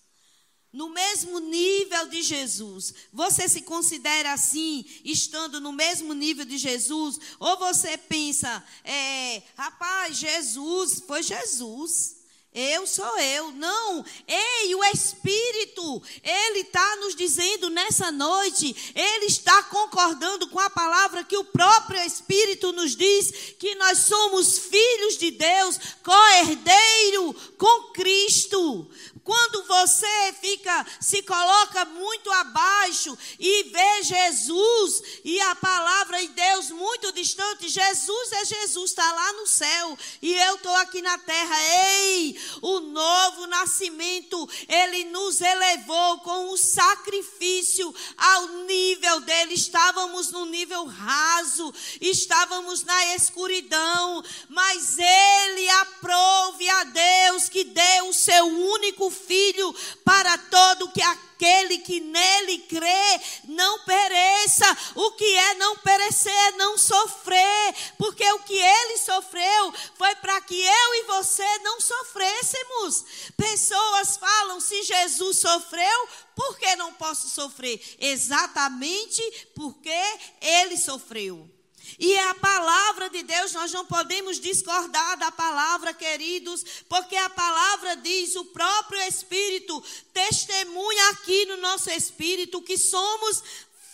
No 0.74 0.90
mesmo 0.90 1.40
nível 1.40 2.10
de 2.10 2.22
Jesus. 2.22 2.94
Você 3.14 3.48
se 3.48 3.62
considera 3.62 4.34
assim, 4.34 4.84
estando 5.06 5.62
no 5.62 5.72
mesmo 5.72 6.14
nível 6.14 6.44
de 6.44 6.58
Jesus? 6.58 7.22
Ou 7.40 7.58
você 7.58 7.98
pensa, 7.98 8.62
é, 8.84 9.44
rapaz, 9.56 10.18
Jesus, 10.18 11.02
foi 11.08 11.24
Jesus. 11.24 12.19
Eu 12.54 12.88
sou 12.88 13.18
eu. 13.20 13.52
Não. 13.52 14.04
Ei, 14.28 14.74
o 14.74 14.84
Espírito, 14.86 16.02
ele 16.24 16.62
está 16.62 16.96
nos 16.96 17.16
dizendo 17.16 17.70
nessa 17.70 18.12
noite, 18.12 18.76
ele 18.96 19.26
está 19.26 19.64
concordando 19.64 20.48
com 20.48 20.60
a 20.60 20.70
palavra 20.70 21.24
que 21.24 21.38
o 21.38 21.44
próprio 21.44 22.02
Espírito 22.02 22.72
nos 22.72 22.96
diz, 22.96 23.54
que 23.60 23.76
nós 23.76 24.00
somos 24.00 24.58
filhos 24.58 25.18
de 25.18 25.30
Deus, 25.30 25.80
co-herdeiro 26.04 27.36
com 27.58 27.92
Cristo. 27.94 28.90
Quando 29.30 29.64
você 29.66 30.34
fica, 30.42 30.88
se 31.00 31.22
coloca 31.22 31.86
muito 31.86 32.32
abaixo 32.32 33.16
e 33.38 33.66
vê 33.66 34.02
Jesus 34.02 35.04
e 35.24 35.40
a 35.42 35.54
palavra 35.54 36.20
de 36.20 36.30
Deus 36.30 36.72
muito 36.72 37.12
distante, 37.12 37.70
Jesus 37.70 38.32
é 38.32 38.46
Jesus, 38.46 38.90
está 38.90 39.14
lá 39.14 39.34
no 39.34 39.46
céu 39.46 39.96
e 40.20 40.34
eu 40.34 40.56
estou 40.56 40.74
aqui 40.78 41.00
na 41.04 41.16
terra. 41.20 41.56
Ei, 41.62 42.42
o 42.60 42.80
novo 42.80 43.46
nascimento, 43.46 44.50
ele 44.68 45.04
nos 45.04 45.42
elevou 45.42 46.22
com 46.22 46.50
o 46.50 46.58
sacrifício 46.58 47.94
ao 48.18 48.48
nível 48.66 49.20
dele. 49.20 49.54
Estávamos 49.54 50.32
no 50.32 50.48
nível 50.48 50.86
raso, 50.86 51.72
estávamos 52.02 52.84
na 52.84 53.14
escuridão, 53.14 54.24
mas 54.48 54.98
ele 54.98 55.70
aprove 55.70 56.68
a 56.68 56.84
Deus 56.86 57.48
que 57.48 57.64
deu 57.64 58.10
o 58.10 58.14
seu 58.14 58.48
único 58.48 59.19
filho 59.28 59.74
para 60.04 60.38
todo 60.38 60.92
que 60.92 61.02
aquele 61.02 61.80
que 61.80 62.00
nele 62.00 62.60
crê 62.60 63.22
não 63.46 63.80
pereça. 63.86 64.66
O 64.96 65.12
que 65.12 65.36
é 65.36 65.54
não 65.56 65.78
perecer 65.78 66.58
não 66.58 66.78
sofrer, 66.78 67.76
porque 67.98 68.30
o 68.32 68.40
que 68.40 68.58
ele 68.58 68.98
sofreu 68.98 69.74
foi 69.96 70.16
para 70.16 70.42
que 70.42 70.60
eu 70.60 70.96
e 70.96 71.04
você 71.04 71.58
não 71.60 71.80
sofrêssemos. 71.80 73.06
Pessoas 73.38 74.18
falam: 74.18 74.60
se 74.60 74.84
Jesus 74.84 75.38
sofreu, 75.38 76.08
por 76.36 76.58
que 76.58 76.76
não 76.76 76.94
posso 76.94 77.30
sofrer? 77.30 77.82
Exatamente 78.00 79.22
porque 79.56 80.02
ele 80.42 80.78
sofreu. 80.78 81.59
E 81.98 82.14
é 82.14 82.30
a 82.30 82.36
palavra 82.36 83.10
de 83.10 83.24
Deus, 83.24 83.54
nós 83.54 83.72
não 83.72 83.86
podemos 83.86 84.40
discordar 84.40 85.18
da 85.18 85.32
palavra, 85.32 85.94
queridos, 85.94 86.64
porque 86.88 87.16
a 87.16 87.30
palavra 87.30 87.96
diz, 87.98 88.36
o 88.36 88.46
próprio 88.46 89.02
Espírito 89.02 89.84
testemunha 90.14 91.10
aqui 91.10 91.46
no 91.46 91.58
nosso 91.58 91.90
espírito 91.90 92.62
que 92.62 92.78
somos 92.78 93.44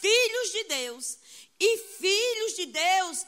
filhos 0.01 0.51
de 0.51 0.63
Deus. 0.65 1.17
E 1.59 1.77
filhos 1.77 2.55
de 2.57 2.65
Deus 2.65 3.25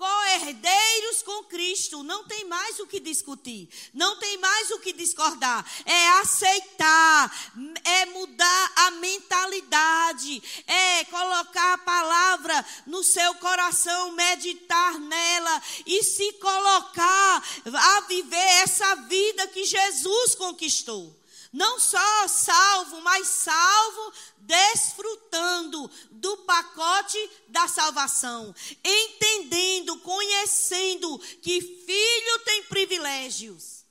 co-herdeiros 0.00 1.22
com 1.22 1.44
Cristo. 1.44 2.02
Não 2.02 2.24
tem 2.24 2.46
mais 2.46 2.80
o 2.80 2.86
que 2.86 2.98
discutir, 2.98 3.68
não 3.92 4.16
tem 4.16 4.38
mais 4.38 4.70
o 4.70 4.78
que 4.78 4.94
discordar. 4.94 5.62
É 5.84 6.08
aceitar, 6.20 7.52
é 7.84 8.06
mudar 8.06 8.72
a 8.76 8.90
mentalidade, 8.92 10.42
é 10.66 11.04
colocar 11.04 11.74
a 11.74 11.78
palavra 11.78 12.64
no 12.86 13.04
seu 13.04 13.34
coração, 13.34 14.12
meditar 14.12 14.98
nela 14.98 15.62
e 15.84 16.02
se 16.02 16.32
colocar 16.34 17.44
a 17.74 18.00
viver 18.08 18.62
essa 18.62 18.94
vida 18.94 19.48
que 19.48 19.66
Jesus 19.66 20.34
conquistou. 20.34 21.14
Não 21.52 21.78
só 21.80 22.28
salvo, 22.28 23.02
mas 23.02 23.28
salvo 23.28 24.12
desfrutando 24.50 25.88
do 26.10 26.38
pacote 26.38 27.30
da 27.46 27.68
salvação, 27.68 28.52
entendendo, 28.84 29.96
conhecendo 29.98 31.18
que 31.40 31.60
filho 31.60 32.38
tem 32.44 32.64
privilégios. 32.64 33.84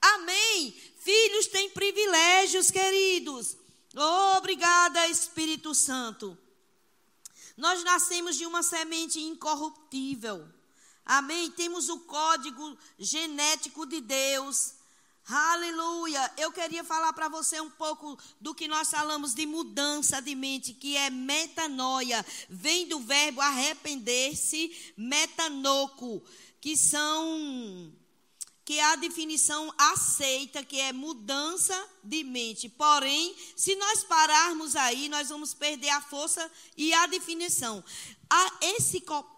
Amém. 0.00 0.74
Filhos 0.98 1.46
têm 1.48 1.68
privilégios, 1.68 2.70
queridos. 2.70 3.56
Obrigada, 4.38 5.06
Espírito 5.08 5.74
Santo. 5.74 6.38
Nós 7.54 7.84
nascemos 7.84 8.36
de 8.36 8.46
uma 8.46 8.62
semente 8.62 9.20
incorruptível. 9.20 10.48
Amém. 11.04 11.50
Temos 11.50 11.90
o 11.90 12.00
código 12.00 12.78
genético 12.98 13.84
de 13.84 14.00
Deus. 14.00 14.72
Aleluia! 15.24 16.32
Eu 16.36 16.50
queria 16.50 16.82
falar 16.82 17.12
para 17.12 17.28
você 17.28 17.60
um 17.60 17.70
pouco 17.70 18.18
do 18.40 18.52
que 18.54 18.66
nós 18.66 18.90
falamos 18.90 19.34
de 19.34 19.46
mudança 19.46 20.20
de 20.20 20.34
mente, 20.34 20.74
que 20.74 20.96
é 20.96 21.10
metanoia. 21.10 22.26
Vem 22.48 22.88
do 22.88 22.98
verbo 22.98 23.40
arrepender-se, 23.40 24.92
metanoco, 24.96 26.20
que 26.60 26.76
são 26.76 27.92
que 28.64 28.78
é 28.78 28.84
a 28.84 28.96
definição 28.96 29.72
aceita, 29.76 30.64
que 30.64 30.78
é 30.78 30.92
mudança 30.92 31.74
de 32.02 32.22
mente. 32.24 32.68
Porém, 32.68 33.34
se 33.56 33.74
nós 33.76 34.04
pararmos 34.04 34.76
aí, 34.76 35.08
nós 35.08 35.28
vamos 35.28 35.52
perder 35.52 35.90
a 35.90 36.00
força 36.00 36.50
e 36.76 36.92
a 36.94 37.06
definição. 37.06 37.82
A 38.30 38.58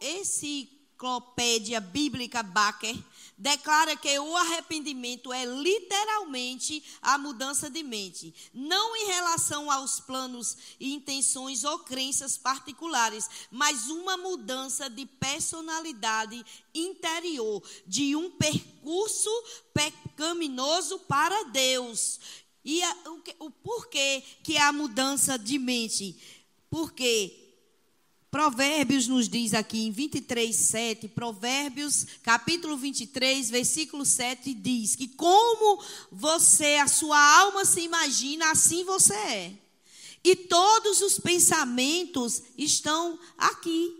enciclopédia 0.02 1.80
bíblica 1.80 2.42
Baker 2.42 2.94
declara 3.36 3.96
que 3.96 4.18
o 4.18 4.36
arrependimento 4.36 5.32
é 5.32 5.44
literalmente 5.44 6.82
a 7.02 7.18
mudança 7.18 7.68
de 7.68 7.82
mente, 7.82 8.34
não 8.52 8.96
em 8.96 9.06
relação 9.06 9.70
aos 9.70 10.00
planos, 10.00 10.56
intenções 10.80 11.64
ou 11.64 11.80
crenças 11.80 12.36
particulares, 12.36 13.28
mas 13.50 13.88
uma 13.88 14.16
mudança 14.16 14.88
de 14.88 15.04
personalidade 15.06 16.44
interior, 16.74 17.62
de 17.86 18.14
um 18.14 18.30
percurso 18.30 19.30
pecaminoso 19.72 20.98
para 21.00 21.44
Deus. 21.44 22.20
E 22.64 22.82
a, 22.82 22.96
o, 23.06 23.46
o 23.46 23.50
porquê 23.50 24.22
que 24.42 24.56
é 24.56 24.62
a 24.62 24.72
mudança 24.72 25.38
de 25.38 25.58
mente? 25.58 26.16
Porque 26.70 27.43
Provérbios 28.34 29.06
nos 29.06 29.28
diz 29.28 29.54
aqui 29.54 29.86
em 29.86 29.92
23, 29.92 30.56
7, 30.56 31.06
Provérbios, 31.06 32.04
capítulo 32.20 32.76
23, 32.76 33.48
versículo 33.48 34.04
7, 34.04 34.52
diz 34.54 34.96
que 34.96 35.06
como 35.06 35.80
você, 36.10 36.78
a 36.78 36.88
sua 36.88 37.16
alma 37.38 37.64
se 37.64 37.82
imagina, 37.82 38.50
assim 38.50 38.82
você 38.82 39.14
é. 39.14 39.52
E 40.24 40.34
todos 40.34 41.00
os 41.00 41.16
pensamentos 41.16 42.42
estão 42.58 43.16
aqui. 43.38 43.94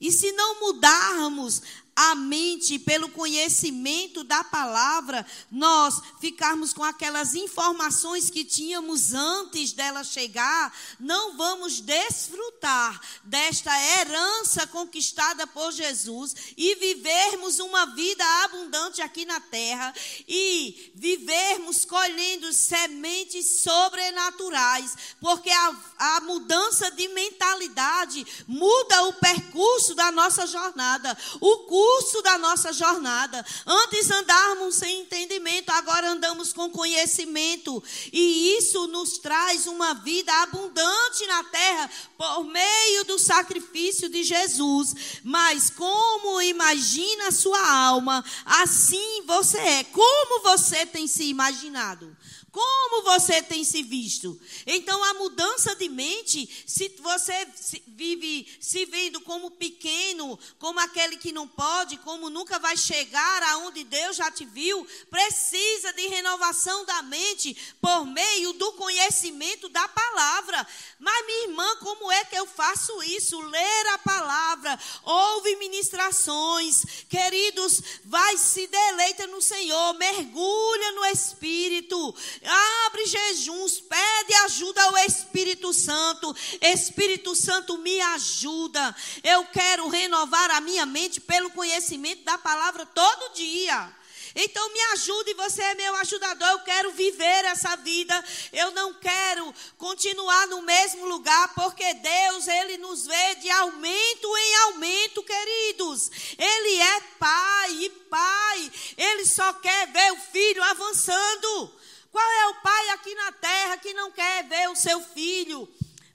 E 0.00 0.12
se 0.12 0.30
não 0.30 0.60
mudarmos 0.60 1.60
a 2.02 2.14
mente 2.14 2.78
pelo 2.78 3.10
conhecimento 3.10 4.24
da 4.24 4.42
palavra, 4.42 5.26
nós 5.50 6.00
ficarmos 6.18 6.72
com 6.72 6.82
aquelas 6.82 7.34
informações 7.34 8.30
que 8.30 8.42
tínhamos 8.42 9.12
antes 9.12 9.72
dela 9.72 10.02
chegar, 10.02 10.74
não 10.98 11.36
vamos 11.36 11.78
desfrutar 11.80 12.98
desta 13.22 13.70
herança 13.98 14.66
conquistada 14.66 15.46
por 15.46 15.72
Jesus 15.72 16.34
e 16.56 16.74
vivermos 16.76 17.58
uma 17.58 17.84
vida 17.94 18.24
abundante 18.44 19.02
aqui 19.02 19.26
na 19.26 19.38
terra 19.38 19.92
e 20.26 20.92
vivermos 20.94 21.84
colhendo 21.84 22.50
sementes 22.50 23.60
sobrenaturais, 23.60 24.96
porque 25.20 25.50
a, 25.50 25.76
a 25.98 26.20
mudança 26.22 26.90
de 26.92 27.08
mentalidade 27.08 28.26
muda 28.48 29.04
o 29.04 29.12
percurso 29.12 29.94
da 29.94 30.10
nossa 30.10 30.46
jornada. 30.46 31.14
O 31.42 31.58
curso 31.58 31.89
curso 31.90 32.22
da 32.22 32.38
nossa 32.38 32.72
jornada. 32.72 33.44
Antes 33.66 34.08
andávamos 34.10 34.76
sem 34.76 35.00
entendimento, 35.00 35.70
agora 35.70 36.10
andamos 36.10 36.52
com 36.52 36.70
conhecimento. 36.70 37.82
E 38.12 38.56
isso 38.58 38.86
nos 38.86 39.18
traz 39.18 39.66
uma 39.66 39.94
vida 39.94 40.32
abundante 40.42 41.26
na 41.26 41.42
terra 41.44 41.90
por 42.16 42.44
meio 42.44 43.04
do 43.04 43.18
sacrifício 43.18 44.08
de 44.08 44.22
Jesus. 44.22 45.20
Mas 45.24 45.68
como 45.70 46.40
imagina 46.40 47.28
a 47.28 47.32
sua 47.32 47.70
alma, 47.70 48.24
assim 48.44 49.22
você 49.26 49.58
é. 49.58 49.84
Como 49.84 50.42
você 50.42 50.86
tem 50.86 51.08
se 51.08 51.24
imaginado? 51.24 52.16
Como 52.52 53.02
você 53.02 53.40
tem 53.42 53.62
se 53.62 53.82
visto? 53.82 54.38
Então, 54.66 55.02
a 55.04 55.14
mudança 55.14 55.74
de 55.76 55.88
mente, 55.88 56.48
se 56.66 56.88
você 56.98 57.46
vive 57.86 58.46
se 58.60 58.84
vendo 58.86 59.20
como 59.20 59.52
pequeno, 59.52 60.36
como 60.58 60.80
aquele 60.80 61.16
que 61.16 61.30
não 61.30 61.46
pode, 61.46 61.96
como 61.98 62.28
nunca 62.28 62.58
vai 62.58 62.76
chegar 62.76 63.42
aonde 63.44 63.84
Deus 63.84 64.16
já 64.16 64.32
te 64.32 64.44
viu, 64.44 64.84
precisa 65.08 65.92
de 65.92 66.08
renovação 66.08 66.84
da 66.84 67.02
mente 67.02 67.56
por 67.80 68.04
meio 68.04 68.52
do 68.54 68.72
conhecimento 68.72 69.68
da 69.68 69.86
palavra. 69.86 70.66
Mas, 70.98 71.26
minha 71.26 71.42
irmã, 71.44 71.76
como 71.76 72.10
é 72.10 72.24
que 72.24 72.36
eu 72.36 72.46
faço 72.46 73.00
isso? 73.04 73.40
Ler 73.40 73.86
a 73.94 73.98
palavra, 73.98 74.78
ouve 75.04 75.54
ministrações. 75.56 76.84
Queridos, 77.08 77.80
vai 78.04 78.36
se 78.36 78.66
deleita 78.66 79.28
no 79.28 79.40
Senhor, 79.40 79.94
mergulha 79.94 80.92
no 80.92 81.04
Espírito 81.06 82.14
abre 82.44 83.06
jejuns, 83.06 83.80
pede 83.80 84.34
ajuda 84.44 84.82
ao 84.82 84.98
Espírito 84.98 85.72
Santo. 85.72 86.34
Espírito 86.60 87.34
Santo, 87.36 87.78
me 87.78 88.00
ajuda. 88.00 88.94
Eu 89.22 89.44
quero 89.46 89.88
renovar 89.88 90.50
a 90.50 90.60
minha 90.60 90.86
mente 90.86 91.20
pelo 91.20 91.50
conhecimento 91.50 92.24
da 92.24 92.38
palavra 92.38 92.86
todo 92.86 93.34
dia. 93.34 94.00
Então 94.34 94.72
me 94.72 94.80
ajude, 94.92 95.34
você 95.34 95.62
é 95.62 95.74
meu 95.74 95.94
ajudador. 95.96 96.48
Eu 96.48 96.60
quero 96.60 96.92
viver 96.92 97.44
essa 97.46 97.76
vida. 97.76 98.24
Eu 98.52 98.70
não 98.72 98.94
quero 98.94 99.52
continuar 99.76 100.46
no 100.46 100.62
mesmo 100.62 101.06
lugar, 101.06 101.52
porque 101.54 101.94
Deus, 101.94 102.46
ele 102.46 102.78
nos 102.78 103.06
vê 103.06 103.34
de 103.36 103.50
aumento 103.50 104.36
em 104.36 104.54
aumento, 104.56 105.22
queridos. 105.22 106.10
Ele 106.38 106.80
é 106.80 107.00
pai 107.18 107.72
e 107.72 107.90
pai. 107.90 108.72
Ele 108.96 109.26
só 109.26 109.52
quer 109.54 109.88
ver 109.88 110.12
o 110.12 110.20
filho 110.32 110.62
avançando. 110.62 111.79
Qual 112.10 112.30
é 112.30 112.46
o 112.48 112.54
pai 112.54 112.88
aqui 112.90 113.14
na 113.14 113.32
terra 113.32 113.76
que 113.76 113.94
não 113.94 114.10
quer 114.10 114.44
ver 114.44 114.68
o 114.68 114.76
seu 114.76 115.00
filho 115.00 115.68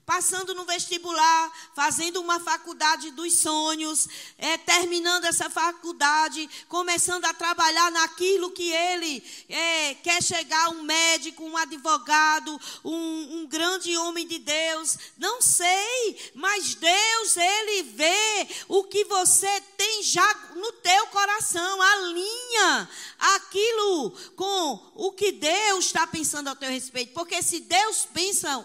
passando 0.06 0.54
no 0.54 0.64
vestibular, 0.64 1.52
fazendo 1.74 2.20
uma 2.20 2.38
faculdade 2.38 3.10
dos 3.10 3.40
sonhos, 3.40 4.08
é, 4.38 4.56
terminando 4.56 5.24
essa 5.24 5.50
faculdade, 5.50 6.48
começando 6.68 7.24
a 7.24 7.34
trabalhar 7.34 7.90
naquilo 7.90 8.52
que 8.52 8.70
ele 8.70 9.22
é, 9.48 9.94
quer 9.96 10.22
chegar, 10.22 10.68
um 10.70 10.82
médico, 10.84 11.42
um 11.42 11.56
advogado, 11.56 12.58
um, 12.84 13.40
um 13.40 13.46
grande 13.48 13.96
homem 13.98 14.24
de 14.26 14.38
Deus. 14.38 14.96
Não 15.18 15.42
sei, 15.42 16.32
mas 16.34 16.76
Deus, 16.76 17.36
Ele 17.36 17.82
vê 17.82 18.48
o 18.68 18.84
que 18.84 19.04
você 19.04 19.60
tem 19.76 20.04
já 20.04 20.34
no 20.54 20.70
teu 20.72 21.06
coração, 21.08 21.82
alinha 21.82 22.88
aquilo 23.18 24.10
com 24.36 24.92
o 24.94 25.10
que 25.10 25.32
Deus 25.32 25.86
está 25.86 26.06
pensando 26.06 26.48
ao 26.48 26.56
teu 26.56 26.70
respeito. 26.70 27.12
Porque 27.12 27.42
se 27.42 27.60
Deus 27.60 28.06
pensa 28.12 28.64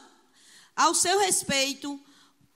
ao 0.81 0.95
seu 0.95 1.19
respeito, 1.19 1.99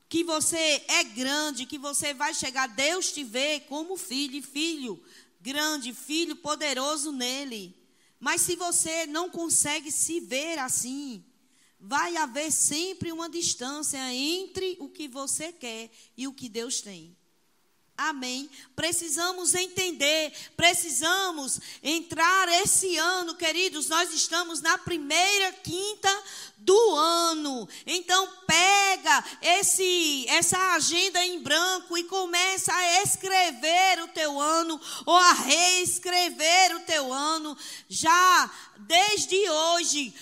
que 0.10 0.24
você 0.24 0.84
é 0.88 1.04
grande, 1.04 1.66
que 1.66 1.78
você 1.78 2.14
vai 2.14 2.34
chegar, 2.34 2.68
Deus 2.68 3.12
te 3.12 3.24
vê 3.24 3.60
como 3.60 3.96
filho, 3.98 4.42
filho 4.42 5.04
grande, 5.40 5.94
filho 5.94 6.36
poderoso 6.36 7.12
nele. 7.12 7.78
Mas 8.20 8.42
se 8.42 8.56
você 8.56 9.06
não 9.06 9.30
consegue 9.30 9.92
se 9.92 10.20
ver 10.20 10.58
assim, 10.58 11.24
vai 11.80 12.18
haver 12.18 12.52
sempre 12.52 13.12
uma 13.12 13.30
distância 13.30 14.00
entre 14.12 14.76
o 14.80 14.90
que 14.90 15.08
você 15.08 15.52
quer 15.52 15.92
e 16.18 16.28
o 16.28 16.34
que 16.34 16.50
Deus 16.50 16.82
tem. 16.82 17.16
Amém. 17.98 18.50
Precisamos 18.76 19.56
entender, 19.56 20.34
precisamos 20.58 21.62
entrar 21.82 22.50
esse 22.62 22.98
ano, 22.98 23.36
queridos. 23.36 23.88
Nós 23.88 24.14
estamos 24.14 24.60
na 24.60 24.78
primeira 24.78 25.54
quinta 25.54 26.24
do 26.58 26.96
ano. 26.96 27.70
Então 27.86 28.28
pega 28.46 29.24
esse 29.42 30.26
essa 30.28 30.74
agenda 30.74 31.26
em 31.26 31.42
branco 31.42 31.98
e 31.98 32.04
começa 32.04 32.74
a 32.74 33.04
escrever 33.04 34.04
o 34.04 34.10
teu 34.10 34.42
ano 34.42 34.80
ou 35.06 35.16
a 35.16 35.32
reescrever 35.32 36.76
o 36.76 36.82
teu 36.82 37.14
ano 37.14 37.58
já 37.88 38.52
desde 38.80 39.50
hoje 39.50 40.14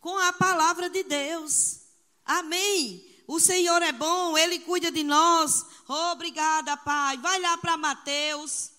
com 0.00 0.16
a 0.16 0.32
palavra 0.32 0.88
de 0.88 1.02
Deus. 1.02 1.80
Amém. 2.24 3.13
O 3.26 3.40
Senhor 3.40 3.80
é 3.82 3.92
bom, 3.92 4.36
ele 4.36 4.58
cuida 4.60 4.90
de 4.90 5.02
nós. 5.02 5.64
Obrigada, 5.88 6.76
Pai. 6.76 7.16
Vai 7.18 7.40
lá 7.40 7.56
para 7.56 7.76
Mateus, 7.76 8.70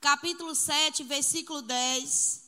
capítulo 0.00 0.54
7, 0.54 1.02
versículo 1.02 1.60
10. 1.60 2.44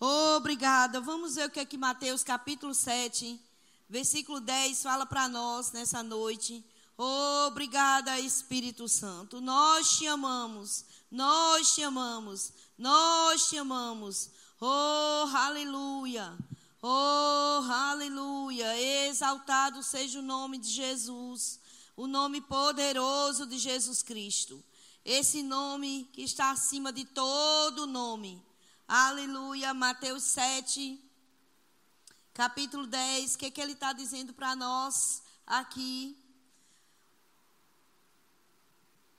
Obrigada. 0.00 1.00
Vamos 1.00 1.36
ver 1.36 1.46
o 1.46 1.50
que 1.50 1.60
é 1.60 1.64
que 1.64 1.78
Mateus, 1.78 2.24
capítulo 2.24 2.74
7, 2.74 3.40
versículo 3.88 4.40
10 4.40 4.82
fala 4.82 5.06
para 5.06 5.28
nós 5.28 5.70
nessa 5.70 6.02
noite. 6.02 6.64
Obrigada, 6.96 8.18
Espírito 8.18 8.88
Santo. 8.88 9.40
Nós 9.40 9.96
te 9.96 10.06
amamos. 10.06 10.84
Nós 11.10 11.74
te 11.74 11.82
amamos. 11.82 12.52
Nós 12.76 13.48
te 13.48 13.56
amamos. 13.56 14.30
Oh, 14.60 15.28
aleluia. 15.36 16.36
Oh, 16.86 17.62
aleluia. 17.72 18.76
Exaltado 19.08 19.82
seja 19.82 20.18
o 20.18 20.22
nome 20.22 20.58
de 20.58 20.68
Jesus 20.68 21.58
o 21.96 22.06
nome 22.06 22.40
poderoso 22.40 23.46
de 23.46 23.58
Jesus 23.58 24.02
Cristo. 24.02 24.62
Esse 25.04 25.42
nome 25.42 26.08
que 26.12 26.22
está 26.22 26.50
acima 26.50 26.92
de 26.92 27.04
todo 27.04 27.86
nome. 27.86 28.42
Aleluia. 28.88 29.72
Mateus 29.72 30.24
7, 30.24 31.00
capítulo 32.32 32.86
10. 32.86 33.34
O 33.34 33.38
que, 33.38 33.50
que 33.50 33.60
ele 33.60 33.72
está 33.72 33.92
dizendo 33.92 34.32
para 34.32 34.56
nós 34.56 35.22
aqui? 35.46 36.16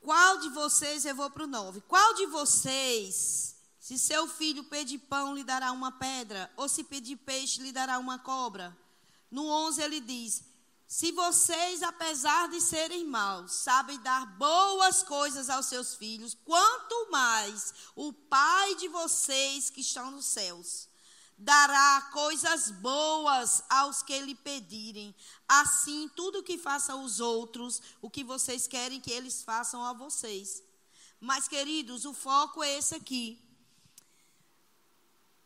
Qual 0.02 0.38
de 0.40 0.50
vocês, 0.50 1.06
eu 1.06 1.16
vou 1.16 1.30
para 1.30 1.44
o 1.44 1.48
9. 1.48 1.82
Qual 1.82 2.14
de 2.16 2.26
vocês, 2.28 3.55
se 3.86 4.00
seu 4.00 4.28
filho 4.28 4.64
pedir 4.64 4.98
pão, 4.98 5.36
lhe 5.36 5.44
dará 5.44 5.72
uma 5.72 5.92
pedra? 5.92 6.52
Ou 6.58 6.68
se 6.68 6.84
pedir 6.84 7.18
peixe, 7.18 7.62
lhe 7.62 7.72
dará 7.72 8.00
uma 8.00 8.18
cobra? 8.18 8.76
No 9.30 9.46
11 9.46 9.80
ele 9.80 10.00
diz: 10.00 10.44
se 10.88 11.12
vocês, 11.12 11.84
apesar 11.84 12.50
de 12.50 12.60
serem 12.62 13.06
maus, 13.06 13.52
sabem 13.52 14.00
dar 14.00 14.26
boas 14.38 15.04
coisas 15.04 15.52
aos 15.52 15.68
seus 15.68 15.94
filhos, 15.94 16.36
quanto 16.44 17.12
mais 17.12 17.76
o 17.96 18.12
Pai 18.12 18.74
de 18.74 18.88
vocês 18.88 19.70
que 19.70 19.82
estão 19.82 20.10
nos 20.10 20.26
céus 20.26 20.90
dará 21.38 22.10
coisas 22.12 22.72
boas 22.72 23.62
aos 23.70 24.02
que 24.02 24.20
lhe 24.20 24.34
pedirem. 24.34 25.14
Assim, 25.48 26.10
tudo 26.16 26.42
que 26.42 26.58
façam 26.58 27.04
os 27.04 27.20
outros, 27.20 27.80
o 28.02 28.10
que 28.10 28.24
vocês 28.24 28.66
querem 28.66 29.00
que 29.00 29.12
eles 29.12 29.44
façam 29.44 29.86
a 29.86 29.94
vocês. 29.94 30.64
Mas, 31.20 31.48
queridos, 31.48 32.04
o 32.04 32.16
foco 32.16 32.64
é 32.64 32.80
esse 32.80 32.96
aqui. 32.96 33.45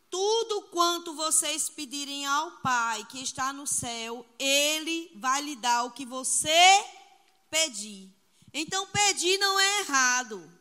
Tudo 0.10 0.64
quanto 0.72 1.14
vocês 1.14 1.70
pedirem 1.70 2.26
ao 2.26 2.52
Pai 2.62 3.06
que 3.06 3.22
está 3.22 3.54
no 3.54 3.68
céu, 3.68 4.26
Ele 4.40 5.12
vai 5.16 5.42
lhe 5.42 5.56
dar 5.56 5.84
o 5.84 5.92
que 5.92 6.06
você 6.06 6.84
pedir. 7.50 8.10
Então, 8.54 8.88
pedir 8.88 9.38
não 9.38 9.60
é 9.60 9.80
errado. 9.82 10.52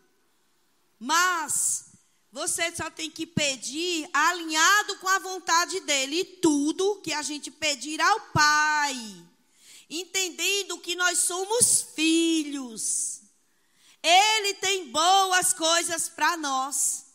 Mas 0.98 1.88
você 2.30 2.74
só 2.74 2.90
tem 2.90 3.10
que 3.10 3.26
pedir 3.26 4.08
alinhado 4.12 4.98
com 4.98 5.08
a 5.08 5.18
vontade 5.18 5.80
dele. 5.80 6.20
E 6.20 6.24
tudo 6.24 7.00
que 7.02 7.12
a 7.12 7.22
gente 7.22 7.50
pedir 7.50 8.00
ao 8.00 8.20
Pai, 8.32 8.96
entendendo 9.88 10.78
que 10.78 10.94
nós 10.94 11.20
somos 11.20 11.82
filhos, 11.94 13.22
Ele 14.02 14.54
tem 14.54 14.90
boas 14.90 15.54
coisas 15.54 16.08
para 16.08 16.36
nós. 16.36 17.07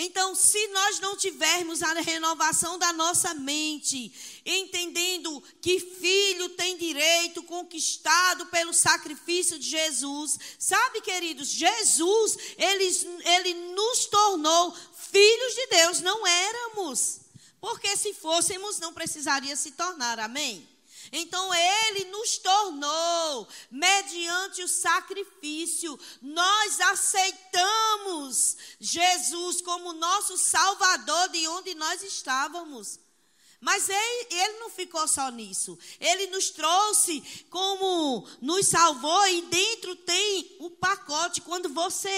Então, 0.00 0.32
se 0.32 0.68
nós 0.68 1.00
não 1.00 1.16
tivermos 1.16 1.82
a 1.82 1.92
renovação 1.94 2.78
da 2.78 2.92
nossa 2.92 3.34
mente, 3.34 4.12
entendendo 4.46 5.42
que 5.60 5.80
filho 5.80 6.50
tem 6.50 6.76
direito 6.76 7.42
conquistado 7.42 8.46
pelo 8.46 8.72
sacrifício 8.72 9.58
de 9.58 9.68
Jesus, 9.68 10.38
sabe, 10.56 11.00
queridos, 11.00 11.48
Jesus, 11.48 12.38
ele, 12.56 12.84
ele 13.24 13.54
nos 13.72 14.06
tornou 14.06 14.72
filhos 15.10 15.54
de 15.56 15.66
Deus, 15.66 16.00
não 16.00 16.24
éramos. 16.24 17.18
Porque 17.60 17.96
se 17.96 18.14
fôssemos, 18.14 18.78
não 18.78 18.94
precisaria 18.94 19.56
se 19.56 19.72
tornar, 19.72 20.20
amém? 20.20 20.64
Então 21.12 21.52
ele 21.54 22.04
nos 22.06 22.38
tornou, 22.38 23.48
mediante 23.70 24.62
o 24.62 24.68
sacrifício, 24.68 25.98
nós 26.20 26.80
aceitamos 26.80 28.56
Jesus 28.78 29.60
como 29.62 29.92
nosso 29.92 30.36
Salvador 30.36 31.28
de 31.30 31.46
onde 31.48 31.74
nós 31.74 32.02
estávamos. 32.02 33.00
Mas 33.60 33.88
ele, 33.88 34.26
ele, 34.30 34.58
não 34.60 34.70
ficou 34.70 35.08
só 35.08 35.30
nisso. 35.30 35.76
Ele 35.98 36.28
nos 36.28 36.50
trouxe 36.50 37.20
como 37.50 38.24
nos 38.40 38.68
salvou 38.68 39.26
e 39.26 39.42
dentro 39.42 39.96
tem 39.96 40.56
o 40.60 40.70
pacote. 40.70 41.40
Quando 41.40 41.68
você 41.68 42.08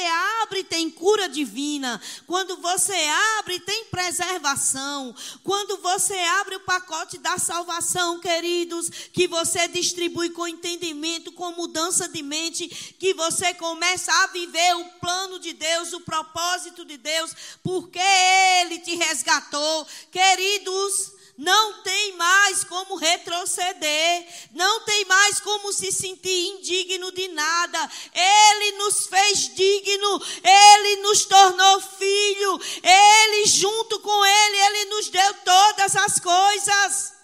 abre, 0.43 0.63
tem 0.63 0.91
cura 0.91 1.31
divina. 1.31 1.99
Quando 2.27 2.59
você 2.59 2.95
abre, 3.39 3.59
tem 3.61 3.87
preservação. 3.87 5.15
Quando 5.43 5.79
você 5.79 6.13
abre 6.13 6.57
o 6.57 6.61
pacote 6.61 7.17
da 7.17 7.39
salvação, 7.39 8.21
queridos, 8.21 8.91
que 9.11 9.27
você 9.27 9.67
distribui 9.67 10.29
com 10.31 10.47
entendimento, 10.47 11.33
com 11.33 11.53
mudança 11.53 12.07
de 12.07 12.23
mente, 12.23 12.69
que 12.99 13.15
você 13.15 13.55
começa 13.55 14.13
a 14.13 14.27
viver 14.27 14.77
o 14.77 14.85
plano 15.01 15.39
de 15.39 15.55
Deus, 15.55 15.95
o 15.95 16.03
propósito 16.03 16.85
de 16.85 16.99
Deus, 16.99 17.35
porque 17.63 17.99
Ele 17.99 18.79
te 18.81 18.95
resgatou. 18.95 19.87
Queridos, 20.13 21.20
não 21.41 21.83
tem 21.83 22.19
mais 22.19 22.65
como 22.65 22.97
retroceder, 22.97 24.27
não 24.53 24.85
tem 24.85 25.07
mais 25.07 25.41
como 25.41 25.73
se 25.73 25.91
sentir 25.91 26.49
indigno 26.49 27.11
de 27.13 27.29
nada. 27.29 27.91
Ele 28.13 28.73
nos 28.77 29.07
fez 29.07 29.55
digno, 29.55 30.23
ele 30.45 30.97
nos 30.97 31.25
tornou 31.25 31.81
filho, 31.81 32.61
ele 32.83 33.47
junto 33.47 34.01
com 34.01 34.27
ele, 34.27 34.57
ele 34.59 34.85
nos 34.91 35.09
deu 35.09 35.35
todas 35.43 35.97
as 35.97 36.21
coisas. 36.21 37.15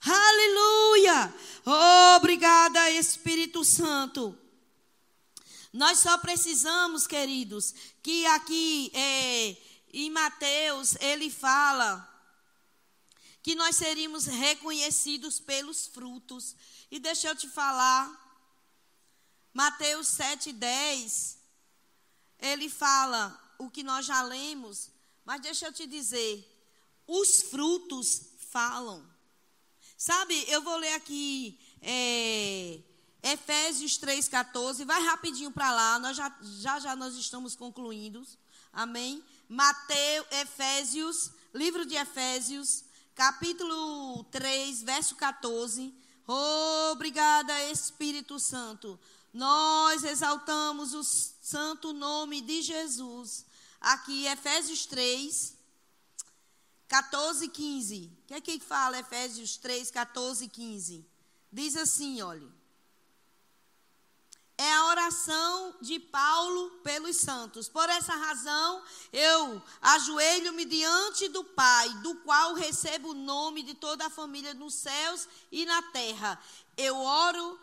Aleluia! 0.00 1.34
Obrigada, 2.16 2.90
Espírito 2.92 3.62
Santo. 3.62 4.34
Nós 5.70 5.98
só 5.98 6.16
precisamos, 6.16 7.06
queridos, 7.06 7.74
que 8.02 8.24
aqui 8.24 8.90
é, 8.94 9.54
em 9.92 10.08
Mateus 10.08 10.96
ele 10.98 11.28
fala 11.28 12.15
que 13.46 13.54
nós 13.54 13.76
seríamos 13.76 14.26
reconhecidos 14.26 15.38
pelos 15.38 15.86
frutos. 15.86 16.56
E 16.90 16.98
deixa 16.98 17.28
eu 17.28 17.36
te 17.36 17.48
falar, 17.48 18.04
Mateus 19.54 20.08
7,10, 20.08 21.36
ele 22.40 22.68
fala 22.68 23.40
o 23.56 23.70
que 23.70 23.84
nós 23.84 24.04
já 24.04 24.20
lemos, 24.22 24.90
mas 25.24 25.40
deixa 25.40 25.66
eu 25.66 25.72
te 25.72 25.86
dizer, 25.86 26.44
os 27.06 27.42
frutos 27.42 28.20
falam. 28.50 29.08
Sabe, 29.96 30.44
eu 30.48 30.60
vou 30.60 30.76
ler 30.78 30.94
aqui 30.94 31.56
é, 31.80 32.80
Efésios 33.22 33.96
3,14. 33.96 34.84
Vai 34.84 35.00
rapidinho 35.04 35.52
para 35.52 35.70
lá, 35.70 36.00
nós 36.00 36.16
já, 36.16 36.36
já 36.58 36.80
já 36.80 36.96
nós 36.96 37.14
estamos 37.14 37.54
concluindo. 37.54 38.26
Amém? 38.72 39.22
Mateus, 39.48 40.26
Efésios, 40.32 41.30
livro 41.54 41.86
de 41.86 41.94
Efésios, 41.94 42.85
capítulo 43.16 44.24
3, 44.24 44.82
verso 44.82 45.16
14. 45.16 45.92
Oh, 46.28 46.92
obrigada, 46.92 47.70
Espírito 47.70 48.38
Santo. 48.38 49.00
Nós 49.32 50.04
exaltamos 50.04 50.92
o 50.92 51.02
santo 51.02 51.92
nome 51.92 52.42
de 52.42 52.60
Jesus. 52.60 53.46
Aqui, 53.80 54.26
Efésios 54.26 54.84
3, 54.86 55.56
14 56.88 57.46
e 57.46 57.48
15. 57.48 58.12
O 58.22 58.26
que 58.26 58.34
é 58.34 58.40
que 58.40 58.60
fala 58.60 58.98
Efésios 58.98 59.56
3, 59.56 59.90
14 59.90 60.44
e 60.44 60.48
15? 60.48 61.06
Diz 61.50 61.76
assim, 61.76 62.20
olha. 62.20 62.55
É 64.58 64.72
a 64.72 64.86
oração 64.86 65.74
de 65.82 65.98
Paulo 65.98 66.70
pelos 66.82 67.16
santos. 67.16 67.68
Por 67.68 67.88
essa 67.90 68.14
razão, 68.14 68.82
eu 69.12 69.62
ajoelho-me 69.82 70.64
diante 70.64 71.28
do 71.28 71.44
Pai, 71.44 71.88
do 72.02 72.14
qual 72.16 72.54
recebo 72.54 73.10
o 73.10 73.14
nome 73.14 73.62
de 73.62 73.74
toda 73.74 74.06
a 74.06 74.10
família 74.10 74.54
nos 74.54 74.74
céus 74.74 75.28
e 75.52 75.66
na 75.66 75.82
terra. 75.82 76.40
Eu 76.74 76.96
oro 76.96 77.60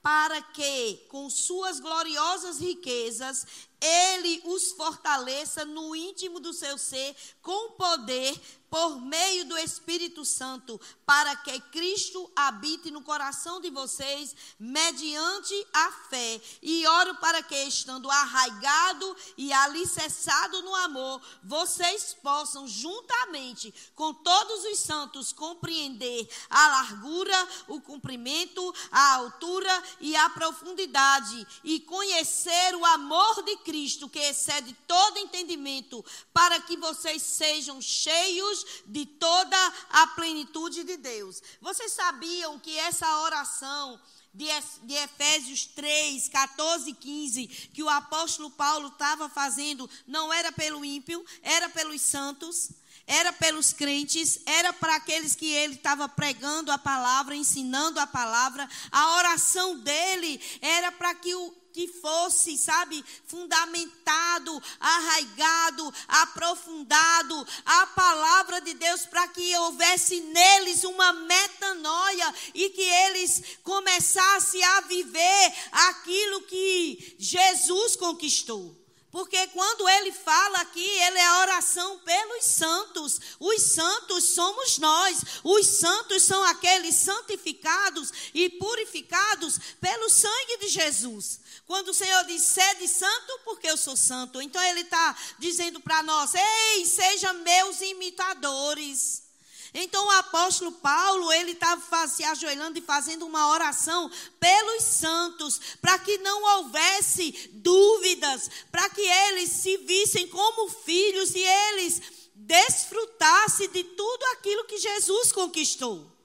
para 0.00 0.40
que, 0.40 1.06
com 1.08 1.28
suas 1.28 1.80
gloriosas 1.80 2.60
riquezas, 2.60 3.46
ele 3.80 4.42
os 4.44 4.72
fortaleça 4.72 5.64
no 5.64 5.94
íntimo 5.94 6.40
do 6.40 6.52
seu 6.52 6.76
ser, 6.76 7.14
com 7.42 7.72
poder 7.72 8.40
por 8.70 9.00
meio 9.00 9.46
do 9.46 9.56
Espírito 9.56 10.24
Santo, 10.24 10.80
para 11.06 11.34
que 11.36 11.58
Cristo 11.72 12.30
habite 12.36 12.90
no 12.90 13.00
coração 13.00 13.60
de 13.60 13.70
vocês, 13.70 14.36
mediante 14.58 15.66
a 15.72 15.90
fé. 16.10 16.40
E 16.62 16.86
oro 16.86 17.14
para 17.16 17.42
que, 17.42 17.56
estando 17.64 18.10
arraigado 18.10 19.16
e 19.36 19.52
alicerçado 19.52 20.62
no 20.62 20.74
amor, 20.74 21.20
vocês 21.42 22.14
possam, 22.22 22.66
juntamente 22.68 23.72
com 23.94 24.12
todos 24.12 24.64
os 24.64 24.78
santos, 24.78 25.32
compreender 25.32 26.28
a 26.50 26.68
largura, 26.68 27.48
o 27.68 27.80
comprimento, 27.80 28.74
a 28.90 29.14
altura 29.14 29.82
e 30.00 30.14
a 30.14 30.28
profundidade, 30.30 31.46
e 31.64 31.80
conhecer 31.80 32.74
o 32.74 32.84
amor 32.84 33.42
de 33.44 33.56
Cristo, 33.58 33.67
que 34.08 34.18
excede 34.18 34.74
todo 34.86 35.18
entendimento, 35.18 36.04
para 36.32 36.60
que 36.60 36.76
vocês 36.76 37.22
sejam 37.22 37.80
cheios 37.80 38.64
de 38.86 39.04
toda 39.04 39.56
a 39.90 40.06
plenitude 40.08 40.84
de 40.84 40.96
Deus. 40.96 41.42
Vocês 41.60 41.92
sabiam 41.92 42.58
que 42.58 42.76
essa 42.78 43.20
oração 43.20 44.00
de 44.32 44.94
Efésios 44.94 45.66
3, 45.66 46.28
14 46.28 46.90
e 46.90 46.94
15, 46.94 47.46
que 47.72 47.82
o 47.82 47.88
apóstolo 47.88 48.50
Paulo 48.50 48.88
estava 48.88 49.28
fazendo, 49.28 49.88
não 50.06 50.32
era 50.32 50.52
pelo 50.52 50.84
ímpio, 50.84 51.24
era 51.42 51.68
pelos 51.68 52.00
santos, 52.02 52.70
era 53.08 53.32
pelos 53.32 53.72
crentes, 53.72 54.40
era 54.44 54.72
para 54.72 54.96
aqueles 54.96 55.34
que 55.34 55.50
ele 55.50 55.74
estava 55.74 56.08
pregando 56.08 56.70
a 56.70 56.76
palavra, 56.76 57.34
ensinando 57.34 57.98
a 57.98 58.06
palavra. 58.06 58.68
A 58.92 59.16
oração 59.16 59.78
dele 59.78 60.40
era 60.60 60.92
para 60.92 61.14
que 61.14 61.34
o, 61.34 61.57
que 61.78 61.86
fosse, 61.86 62.58
sabe, 62.58 63.04
fundamentado, 63.28 64.60
arraigado, 64.80 65.94
aprofundado 66.08 67.46
a 67.64 67.86
palavra 67.86 68.60
de 68.60 68.74
Deus 68.74 69.06
para 69.06 69.28
que 69.28 69.56
houvesse 69.58 70.18
neles 70.22 70.82
uma 70.82 71.12
metanoia 71.12 72.34
e 72.52 72.70
que 72.70 72.82
eles 72.82 73.58
começassem 73.62 74.60
a 74.60 74.80
viver 74.80 75.54
aquilo 75.70 76.42
que 76.42 77.14
Jesus 77.16 77.94
conquistou. 77.94 78.77
Porque 79.10 79.46
quando 79.48 79.88
ele 79.88 80.12
fala 80.12 80.60
aqui, 80.60 80.84
ele 80.84 81.18
é 81.18 81.26
a 81.26 81.40
oração 81.40 81.98
pelos 82.00 82.44
santos. 82.44 83.20
Os 83.40 83.62
santos 83.62 84.24
somos 84.24 84.76
nós. 84.78 85.20
Os 85.42 85.66
santos 85.66 86.22
são 86.22 86.44
aqueles 86.44 86.94
santificados 86.94 88.12
e 88.34 88.50
purificados 88.50 89.58
pelo 89.80 90.10
sangue 90.10 90.58
de 90.58 90.68
Jesus. 90.68 91.40
Quando 91.66 91.88
o 91.88 91.94
Senhor 91.94 92.24
diz, 92.24 92.42
sede 92.42 92.86
santo, 92.86 93.40
porque 93.44 93.68
eu 93.68 93.78
sou 93.78 93.96
santo. 93.96 94.42
Então 94.42 94.62
ele 94.62 94.80
está 94.80 95.16
dizendo 95.38 95.80
para 95.80 96.02
nós: 96.02 96.32
ei, 96.34 96.84
sejam 96.84 97.32
meus 97.34 97.80
imitadores. 97.80 99.27
Então 99.74 100.06
o 100.06 100.10
apóstolo 100.10 100.72
Paulo, 100.72 101.32
ele 101.32 101.52
estava 101.52 102.08
se 102.08 102.24
ajoelhando 102.24 102.78
e 102.78 102.82
fazendo 102.82 103.26
uma 103.26 103.50
oração 103.50 104.10
pelos 104.40 104.82
santos, 104.82 105.60
para 105.80 105.98
que 105.98 106.18
não 106.18 106.56
houvesse 106.56 107.50
dúvidas, 107.52 108.50
para 108.70 108.88
que 108.90 109.02
eles 109.02 109.50
se 109.50 109.76
vissem 109.78 110.26
como 110.28 110.70
filhos 110.70 111.34
e 111.34 111.40
eles 111.40 112.02
desfrutassem 112.34 113.68
de 113.68 113.84
tudo 113.84 114.24
aquilo 114.32 114.64
que 114.64 114.78
Jesus 114.78 115.32
conquistou. 115.32 116.17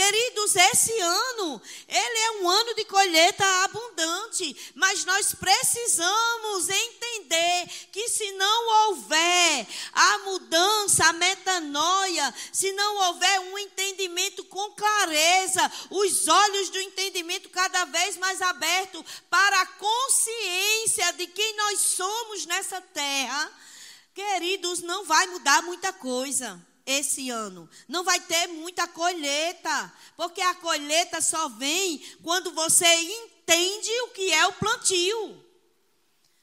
Queridos, 0.00 0.56
esse 0.56 0.98
ano, 0.98 1.60
ele 1.86 2.18
é 2.20 2.30
um 2.40 2.48
ano 2.48 2.74
de 2.74 2.86
colheita 2.86 3.44
abundante, 3.64 4.72
mas 4.74 5.04
nós 5.04 5.34
precisamos 5.34 6.70
entender 6.70 7.66
que 7.92 8.08
se 8.08 8.32
não 8.32 8.88
houver 8.88 9.66
a 9.92 10.18
mudança, 10.20 11.04
a 11.04 11.12
metanoia, 11.12 12.34
se 12.50 12.72
não 12.72 13.08
houver 13.08 13.40
um 13.40 13.58
entendimento 13.58 14.42
com 14.44 14.70
clareza, 14.70 15.70
os 15.90 16.26
olhos 16.28 16.70
do 16.70 16.80
entendimento 16.80 17.50
cada 17.50 17.84
vez 17.84 18.16
mais 18.16 18.40
abertos 18.40 19.04
para 19.28 19.60
a 19.60 19.66
consciência 19.66 21.12
de 21.12 21.26
quem 21.26 21.56
nós 21.56 21.78
somos 21.78 22.46
nessa 22.46 22.80
terra, 22.80 23.52
queridos, 24.14 24.80
não 24.80 25.04
vai 25.04 25.26
mudar 25.26 25.60
muita 25.60 25.92
coisa 25.92 26.69
esse 26.86 27.30
ano. 27.30 27.68
Não 27.88 28.04
vai 28.04 28.20
ter 28.20 28.48
muita 28.48 28.86
colheita, 28.88 29.92
porque 30.16 30.40
a 30.40 30.54
colheita 30.54 31.20
só 31.20 31.48
vem 31.48 31.98
quando 32.22 32.52
você 32.52 32.86
entende 32.86 33.90
o 34.02 34.08
que 34.08 34.32
é 34.32 34.46
o 34.46 34.52
plantio. 34.54 35.44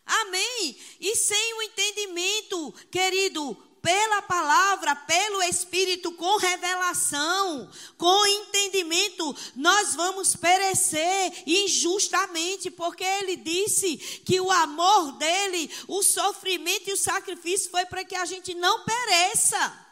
Amém? 0.06 0.78
E 1.02 1.16
sem 1.16 1.54
o 1.56 1.62
entendimento, 1.64 2.74
querido, 2.90 3.56
pela 3.82 4.22
palavra, 4.22 4.96
pelo 4.96 5.42
Espírito, 5.44 6.12
com 6.14 6.38
revelação, 6.38 7.70
com 7.98 8.28
entendimento, 8.28 9.36
nós 9.56 9.96
vamos 9.96 10.36
perecer 10.36 11.44
injustamente, 11.46 12.70
porque 12.72 13.04
Ele 13.04 13.36
disse 13.38 13.98
que 14.26 14.40
o 14.42 14.52
amor 14.52 15.14
dele, 15.14 15.70
o 15.88 16.04
sofrimento 16.04 16.90
e 16.90 16.94
o 16.94 16.98
sacrifício 16.98 17.70
foi 17.70 17.86
para 17.86 18.04
que 18.04 18.16
a 18.16 18.26
gente 18.26 18.54
não 18.54 18.84
pereça 18.84 19.87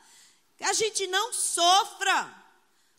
que 0.66 0.70
a 0.70 0.74
gente 0.74 1.06
não 1.08 1.32
sofra. 1.32 2.44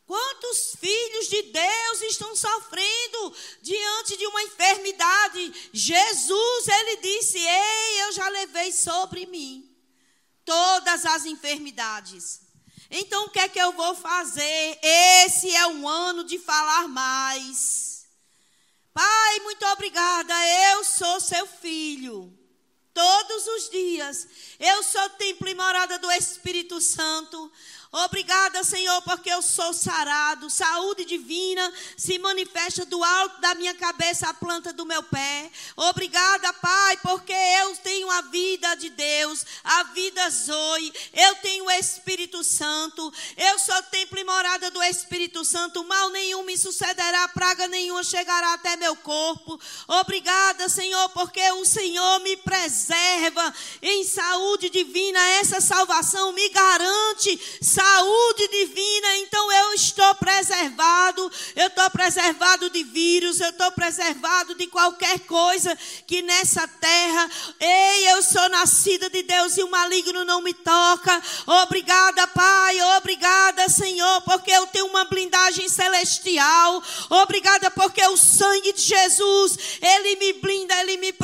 Quantos 0.06 0.76
filhos 0.78 1.28
de 1.28 1.42
Deus 1.42 2.02
estão 2.02 2.36
sofrendo 2.36 3.34
diante 3.60 4.16
de 4.16 4.24
uma 4.24 4.42
enfermidade? 4.44 5.70
Jesus, 5.72 6.68
ele 6.68 6.96
disse: 6.98 7.38
Ei, 7.38 8.02
eu 8.02 8.12
já 8.12 8.28
levei 8.28 8.70
sobre 8.70 9.26
mim 9.26 9.68
todas 10.44 11.04
as 11.04 11.26
enfermidades. 11.26 12.42
Então, 12.88 13.24
o 13.24 13.30
que 13.30 13.40
é 13.40 13.48
que 13.48 13.58
eu 13.58 13.72
vou 13.72 13.96
fazer? 13.96 14.78
Esse 14.80 15.52
é 15.52 15.66
um 15.66 15.88
ano 15.88 16.22
de 16.22 16.38
falar 16.38 16.86
mais. 16.86 18.06
Pai, 18.94 19.40
muito 19.40 19.66
obrigada. 19.66 20.32
Eu 20.70 20.84
sou 20.84 21.18
seu 21.18 21.48
filho 21.48 22.35
todos 22.96 23.46
os 23.46 23.68
dias. 23.68 24.26
Eu 24.58 24.82
sou 24.82 25.10
templo 25.10 25.46
e 25.46 25.54
morada 25.54 25.98
do 25.98 26.10
Espírito 26.12 26.80
Santo. 26.80 27.52
Obrigada, 28.04 28.62
Senhor, 28.62 29.00
porque 29.02 29.30
eu 29.30 29.40
sou 29.40 29.72
sarado. 29.72 30.50
Saúde 30.50 31.06
divina 31.06 31.72
se 31.96 32.18
manifesta 32.18 32.84
do 32.84 33.02
alto 33.02 33.40
da 33.40 33.54
minha 33.54 33.72
cabeça 33.74 34.28
à 34.28 34.34
planta 34.34 34.70
do 34.70 34.84
meu 34.84 35.02
pé. 35.02 35.50
Obrigada, 35.74 36.52
Pai, 36.52 36.98
porque 36.98 37.32
eu 37.32 37.74
tenho 37.76 38.10
a 38.10 38.20
vida 38.20 38.74
de 38.74 38.90
Deus, 38.90 39.46
a 39.64 39.84
vida 39.84 40.28
Zoe. 40.28 40.92
Eu 41.14 41.36
tenho 41.36 41.64
o 41.64 41.70
Espírito 41.70 42.44
Santo. 42.44 43.10
Eu 43.34 43.58
sou 43.58 43.82
templo 43.84 44.18
e 44.18 44.24
morada 44.24 44.70
do 44.70 44.82
Espírito 44.82 45.42
Santo. 45.42 45.82
Mal 45.82 46.10
nenhum 46.10 46.42
me 46.42 46.58
sucederá, 46.58 47.26
praga 47.28 47.66
nenhuma 47.66 48.04
chegará 48.04 48.52
até 48.52 48.76
meu 48.76 48.94
corpo. 48.96 49.58
Obrigada, 49.88 50.68
Senhor, 50.68 51.08
porque 51.10 51.50
o 51.52 51.64
Senhor 51.64 52.20
me 52.20 52.36
preserva 52.36 53.54
em 53.80 54.04
saúde 54.04 54.68
divina. 54.68 55.18
Essa 55.40 55.62
salvação 55.62 56.30
me 56.32 56.46
garante 56.50 57.40
saúde 57.62 57.85
saúde 57.86 58.48
divina, 58.48 59.16
então 59.18 59.52
eu 59.52 59.72
estou 59.74 60.14
preservado, 60.16 61.30
eu 61.54 61.68
estou 61.68 61.88
preservado 61.90 62.68
de 62.68 62.82
vírus, 62.82 63.40
eu 63.40 63.50
estou 63.50 63.70
preservado 63.72 64.54
de 64.56 64.66
qualquer 64.66 65.20
coisa 65.20 65.76
que 66.06 66.20
nessa 66.22 66.66
terra, 66.66 67.30
ei, 67.60 68.12
eu 68.12 68.22
sou 68.22 68.48
nascida 68.48 69.08
de 69.08 69.22
Deus 69.22 69.56
e 69.56 69.62
o 69.62 69.70
maligno 69.70 70.24
não 70.24 70.42
me 70.42 70.52
toca. 70.52 71.22
Obrigada, 71.62 72.26
Pai, 72.26 72.80
obrigada, 72.96 73.68
Senhor, 73.68 74.20
porque 74.22 74.50
eu 74.50 74.66
tenho 74.66 74.86
uma 74.86 75.04
celestial. 75.68 76.82
Obrigada 77.10 77.70
porque 77.70 78.04
o 78.06 78.16
sangue 78.16 78.72
de 78.72 78.82
Jesus, 78.82 79.58
ele 79.80 80.16
me 80.16 80.32
blinda, 80.34 80.80
ele 80.80 80.96
me, 80.98 81.14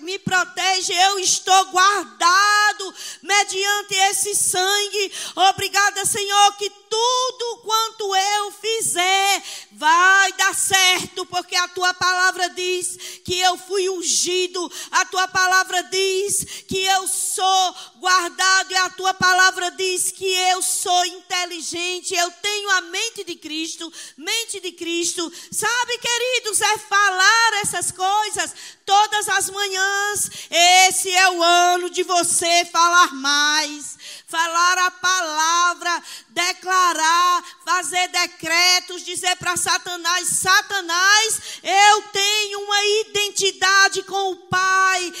me 0.00 0.18
protege. 0.18 0.92
Eu 0.92 1.18
estou 1.18 1.64
guardado 1.66 2.94
mediante 3.22 3.94
esse 4.10 4.34
sangue. 4.34 5.12
Obrigada, 5.36 6.04
Senhor, 6.04 6.56
que 6.56 6.70
tudo 6.88 7.58
quanto 7.58 8.16
eu 8.16 8.52
fizer 8.52 9.42
vai 9.72 10.32
dar 10.32 10.54
certo, 10.54 11.24
porque 11.26 11.54
a 11.54 11.68
tua 11.68 11.92
palavra 11.94 12.48
diz 12.50 12.98
que 13.24 13.38
eu 13.38 13.56
fui 13.58 13.88
ungido, 13.88 14.70
a 14.90 15.04
tua 15.04 15.28
palavra 15.28 15.82
diz 15.84 16.64
que 16.66 16.84
eu 16.84 17.06
sou 17.06 17.74
guardado, 17.96 18.72
e 18.72 18.76
a 18.76 18.90
tua 18.90 19.14
palavra 19.14 19.70
diz 19.72 20.10
que 20.10 20.26
eu 20.26 20.62
sou 20.62 21.06
inteligente, 21.06 22.14
eu 22.14 22.30
tenho 22.42 22.70
a 22.70 22.80
mente 22.82 23.24
de 23.24 23.36
Cristo, 23.36 23.67
mente 24.16 24.60
de 24.60 24.72
Cristo. 24.72 25.30
Sabe, 25.50 25.98
queridos, 25.98 26.60
é 26.60 26.78
falar 26.78 27.60
essas 27.62 27.90
coisas 27.90 28.54
todas 28.88 29.28
as 29.28 29.50
manhãs. 29.50 30.30
Esse 30.50 31.10
é 31.10 31.30
o 31.30 31.42
ano 31.42 31.90
de 31.90 32.02
você 32.02 32.64
falar 32.72 33.12
mais 33.12 33.98
falar 34.28 34.78
a 34.78 34.90
palavra, 34.90 36.02
declarar, 36.28 37.42
fazer 37.64 38.08
decretos, 38.08 39.02
dizer 39.02 39.34
para 39.36 39.56
Satanás: 39.56 40.28
Satanás, 40.28 41.40
eu 41.62 42.02
tenho 42.12 42.60
uma 42.60 42.84
identidade 43.08 44.02
com 44.02 44.32
o 44.32 44.36
Pai, 44.36 45.12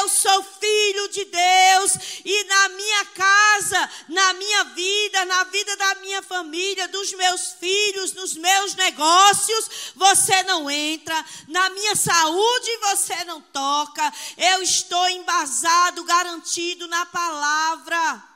eu 0.00 0.08
sou 0.08 0.42
filho 0.60 1.08
de 1.08 1.24
Deus, 1.24 1.92
e 2.24 2.44
na 2.44 2.68
minha 2.70 3.04
casa, 3.06 3.90
na 4.08 4.32
minha 4.34 4.64
vida, 4.64 5.24
na 5.24 5.44
vida 5.44 5.76
da 5.76 5.94
minha 5.96 6.22
família, 6.22 6.88
dos 6.88 7.12
meus 7.12 7.52
filhos, 7.60 8.12
nos 8.14 8.34
meus 8.34 8.74
negócios, 8.74 9.92
você 9.94 10.42
não 10.42 10.68
entra, 10.68 11.24
na 11.46 11.70
minha 11.70 11.94
saúde 11.94 12.76
você 12.82 13.07
não 13.24 13.40
toca, 13.40 14.12
eu 14.36 14.62
estou 14.62 15.08
embasado, 15.08 16.04
garantido 16.04 16.86
na 16.88 17.06
palavra. 17.06 18.28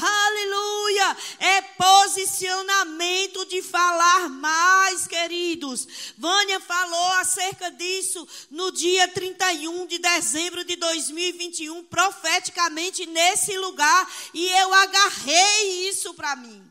Aleluia! 0.00 1.16
É 1.40 1.60
posicionamento 1.62 3.44
de 3.46 3.60
falar 3.62 4.28
mais, 4.28 5.08
queridos. 5.08 5.88
Vânia 6.16 6.60
falou 6.60 7.12
acerca 7.14 7.68
disso 7.72 8.26
no 8.48 8.70
dia 8.70 9.08
31 9.08 9.86
de 9.86 9.98
dezembro 9.98 10.64
de 10.64 10.76
2021, 10.76 11.84
profeticamente 11.84 13.06
nesse 13.06 13.58
lugar, 13.58 14.08
e 14.32 14.46
eu 14.48 14.72
agarrei 14.72 15.88
isso 15.88 16.14
para 16.14 16.36
mim. 16.36 16.64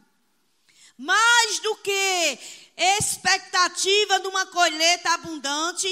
Mais 0.98 1.60
do 1.60 1.76
que 1.76 2.40
expectativa 2.78 4.20
de 4.20 4.28
uma 4.28 4.46
colheita 4.46 5.10
abundante, 5.10 5.88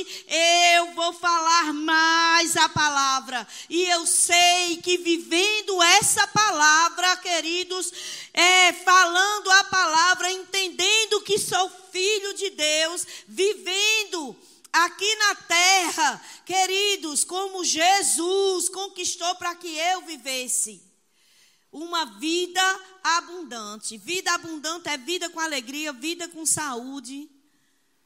eu 0.75 0.93
vou 0.93 1.13
falar 1.13 1.73
mais 1.73 2.55
a 2.55 2.69
palavra. 2.69 3.47
E 3.67 3.83
eu 3.85 4.05
sei 4.05 4.77
que 4.77 4.97
vivendo 4.97 5.81
essa 5.81 6.27
palavra, 6.27 7.17
queridos, 7.17 7.91
é, 8.31 8.71
falando 8.73 9.49
a 9.49 9.63
palavra, 9.63 10.31
entendendo 10.31 11.21
que 11.21 11.39
sou 11.39 11.69
filho 11.91 12.33
de 12.35 12.51
Deus, 12.51 13.07
vivendo 13.27 14.35
aqui 14.71 15.15
na 15.15 15.35
terra, 15.35 16.21
queridos, 16.45 17.23
como 17.23 17.65
Jesus 17.65 18.69
conquistou 18.69 19.33
para 19.35 19.55
que 19.55 19.75
eu 19.75 20.01
vivesse 20.01 20.94
uma 21.75 22.05
vida 22.05 22.61
abundante. 23.03 23.97
Vida 23.97 24.33
abundante 24.33 24.87
é 24.87 24.97
vida 24.97 25.29
com 25.29 25.41
alegria, 25.41 25.91
vida 25.91 26.29
com 26.29 26.45
saúde, 26.45 27.29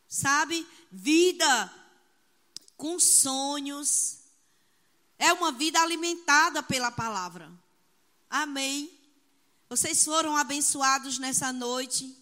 sabe? 0.08 0.66
Vida 0.92 1.72
com 2.76 3.00
sonhos. 3.00 4.22
É 5.20 5.32
uma 5.34 5.52
vida 5.52 5.80
alimentada 5.80 6.64
pela 6.64 6.90
palavra. 6.90 7.52
Amém. 8.28 8.92
Vocês 9.70 10.04
foram 10.04 10.36
abençoados 10.36 11.20
nessa 11.20 11.54
noite. 11.54 12.18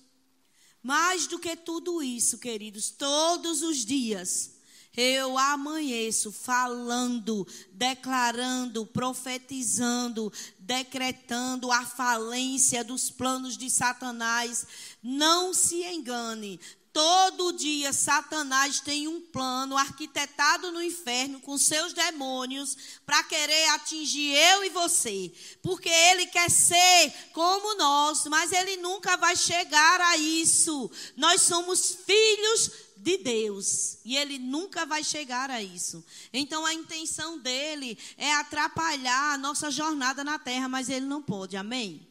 Mais 0.83 1.27
do 1.27 1.39
que 1.39 1.55
tudo 1.55 2.03
isso, 2.03 2.39
queridos, 2.39 2.89
todos 2.89 3.61
os 3.61 3.85
dias 3.85 4.56
eu 4.95 5.37
amanheço 5.37 6.31
falando, 6.31 7.47
declarando, 7.71 8.85
profetizando, 8.85 10.31
decretando 10.59 11.71
a 11.71 11.85
falência 11.85 12.83
dos 12.83 13.09
planos 13.09 13.57
de 13.57 13.69
Satanás. 13.69 14.65
Não 15.03 15.53
se 15.53 15.83
engane. 15.83 16.59
Todo 16.97 17.51
dia 17.51 17.93
Satanás 17.93 18.79
tem 18.79 19.07
um 19.07 19.21
plano 19.21 19.77
arquitetado 19.77 20.71
no 20.71 20.81
inferno 20.81 21.39
com 21.41 21.55
seus 21.55 21.93
demônios 21.93 22.75
para 23.05 23.23
querer 23.23 23.69
atingir 23.69 24.33
eu 24.33 24.63
e 24.63 24.69
você. 24.71 25.31
Porque 25.61 25.89
ele 25.89 26.25
quer 26.25 26.49
ser 26.49 27.13
como 27.33 27.75
nós, 27.75 28.25
mas 28.25 28.51
ele 28.51 28.77
nunca 28.77 29.15
vai 29.15 29.35
chegar 29.35 30.01
a 30.01 30.17
isso. 30.17 30.89
Nós 31.15 31.43
somos 31.43 31.99
filhos 32.03 32.71
de 32.99 33.17
Deus. 33.17 33.99
E 34.03 34.17
ele 34.17 34.37
nunca 34.37 34.85
vai 34.85 35.03
chegar 35.03 35.49
a 35.49 35.61
isso. 35.61 36.03
Então 36.33 36.65
a 36.65 36.73
intenção 36.73 37.39
dele 37.39 37.97
é 38.17 38.33
atrapalhar 38.35 39.33
a 39.33 39.37
nossa 39.37 39.69
jornada 39.71 40.23
na 40.23 40.39
terra, 40.39 40.67
mas 40.67 40.89
ele 40.89 41.05
não 41.05 41.21
pode. 41.21 41.55
Amém? 41.57 42.07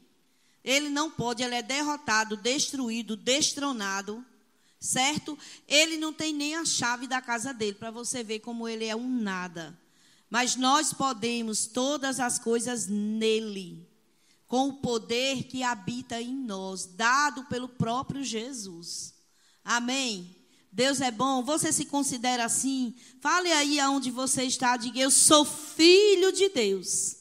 Ele 0.64 0.88
não 0.88 1.10
pode, 1.10 1.42
ele 1.42 1.54
é 1.54 1.62
derrotado, 1.62 2.36
destruído, 2.36 3.16
destronado. 3.16 4.24
Certo? 4.78 5.38
Ele 5.66 5.96
não 5.96 6.12
tem 6.12 6.32
nem 6.32 6.54
a 6.54 6.64
chave 6.64 7.06
da 7.06 7.20
casa 7.20 7.52
dele, 7.52 7.74
para 7.74 7.90
você 7.90 8.22
ver 8.22 8.40
como 8.40 8.68
ele 8.68 8.84
é 8.84 8.94
um 8.94 9.08
nada. 9.08 9.78
Mas 10.28 10.56
nós 10.56 10.92
podemos 10.92 11.66
todas 11.66 12.20
as 12.20 12.38
coisas 12.38 12.86
nele, 12.86 13.88
com 14.46 14.68
o 14.68 14.74
poder 14.74 15.44
que 15.44 15.62
habita 15.62 16.20
em 16.20 16.34
nós, 16.34 16.84
dado 16.84 17.44
pelo 17.44 17.68
próprio 17.68 18.22
Jesus. 18.22 19.14
Amém? 19.64 20.35
Deus 20.76 21.00
é 21.00 21.10
bom, 21.10 21.42
você 21.42 21.72
se 21.72 21.86
considera 21.86 22.44
assim? 22.44 22.94
Fale 23.22 23.50
aí 23.50 23.80
aonde 23.80 24.10
você 24.10 24.42
está, 24.42 24.76
diga: 24.76 25.00
Eu 25.00 25.10
sou 25.10 25.42
filho 25.42 26.30
de 26.30 26.50
Deus, 26.50 27.16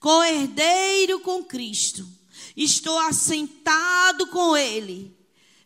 co-herdeiro 0.00 1.20
com 1.20 1.44
Cristo, 1.44 2.08
estou 2.56 2.98
assentado 3.00 4.28
com 4.28 4.56
Ele 4.56 5.14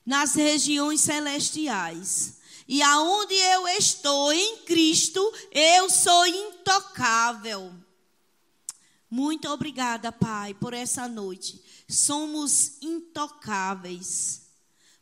nas 0.05 0.35
regiões 0.35 1.03
celestiais. 1.03 2.41
E 2.67 2.83
aonde 2.83 3.35
eu 3.35 3.69
estou 3.69 4.33
em 4.33 4.65
Cristo, 4.65 5.21
eu 5.53 5.89
sou 5.89 6.27
intocável. 6.27 7.73
Muito 9.09 9.49
obrigada, 9.49 10.11
Pai, 10.11 10.53
por 10.53 10.75
essa 10.75 11.07
noite. 11.07 11.63
Somos 11.89 12.83
intocáveis 12.83 14.40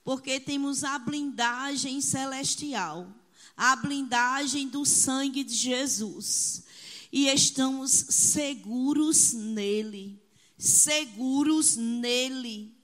porque 0.08 0.40
temos 0.40 0.84
a 0.84 0.98
blindagem 0.98 2.00
celestial, 2.00 3.14
a 3.54 3.76
blindagem 3.76 4.66
do 4.66 4.86
sangue 4.86 5.44
de 5.44 5.54
Jesus. 5.54 6.64
E 7.12 7.28
estamos 7.28 7.90
seguros 7.90 9.34
nele, 9.34 10.18
seguros 10.56 11.76
nele. 11.76 12.74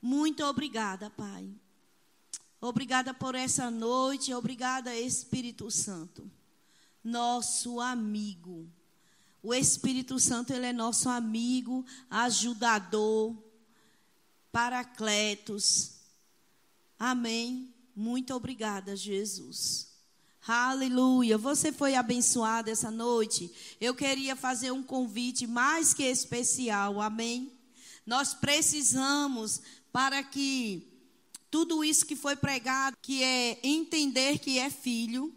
Muito 0.00 0.44
obrigada, 0.44 1.10
Pai. 1.10 1.50
Obrigada 2.60 3.12
por 3.12 3.34
essa 3.34 3.72
noite, 3.72 4.32
obrigada, 4.32 4.96
Espírito 4.96 5.72
Santo, 5.72 6.30
nosso 7.02 7.80
amigo. 7.80 8.70
O 9.42 9.52
Espírito 9.52 10.20
Santo, 10.20 10.52
ele 10.52 10.66
é 10.66 10.72
nosso 10.72 11.08
amigo, 11.08 11.84
ajudador, 12.08 13.36
paracletos, 14.52 15.97
Amém. 16.98 17.72
Muito 17.94 18.34
obrigada, 18.34 18.96
Jesus. 18.96 19.88
Aleluia. 20.46 21.36
Você 21.36 21.70
foi 21.70 21.94
abençoado 21.94 22.70
essa 22.70 22.90
noite. 22.90 23.52
Eu 23.80 23.94
queria 23.94 24.34
fazer 24.34 24.70
um 24.72 24.82
convite 24.82 25.46
mais 25.46 25.92
que 25.92 26.02
especial. 26.02 27.00
Amém. 27.00 27.52
Nós 28.06 28.32
precisamos 28.32 29.60
para 29.92 30.22
que 30.22 30.88
tudo 31.50 31.84
isso 31.84 32.06
que 32.06 32.16
foi 32.16 32.34
pregado, 32.34 32.96
que 33.02 33.22
é 33.22 33.58
entender 33.62 34.38
que 34.38 34.58
é 34.58 34.70
filho, 34.70 35.34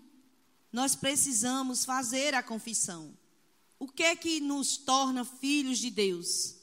nós 0.72 0.96
precisamos 0.96 1.84
fazer 1.84 2.34
a 2.34 2.42
confissão. 2.42 3.14
O 3.78 3.88
que 3.88 4.04
é 4.04 4.16
que 4.16 4.40
nos 4.40 4.78
torna 4.78 5.26
filhos 5.26 5.80
de 5.80 5.90
Deus? 5.90 6.61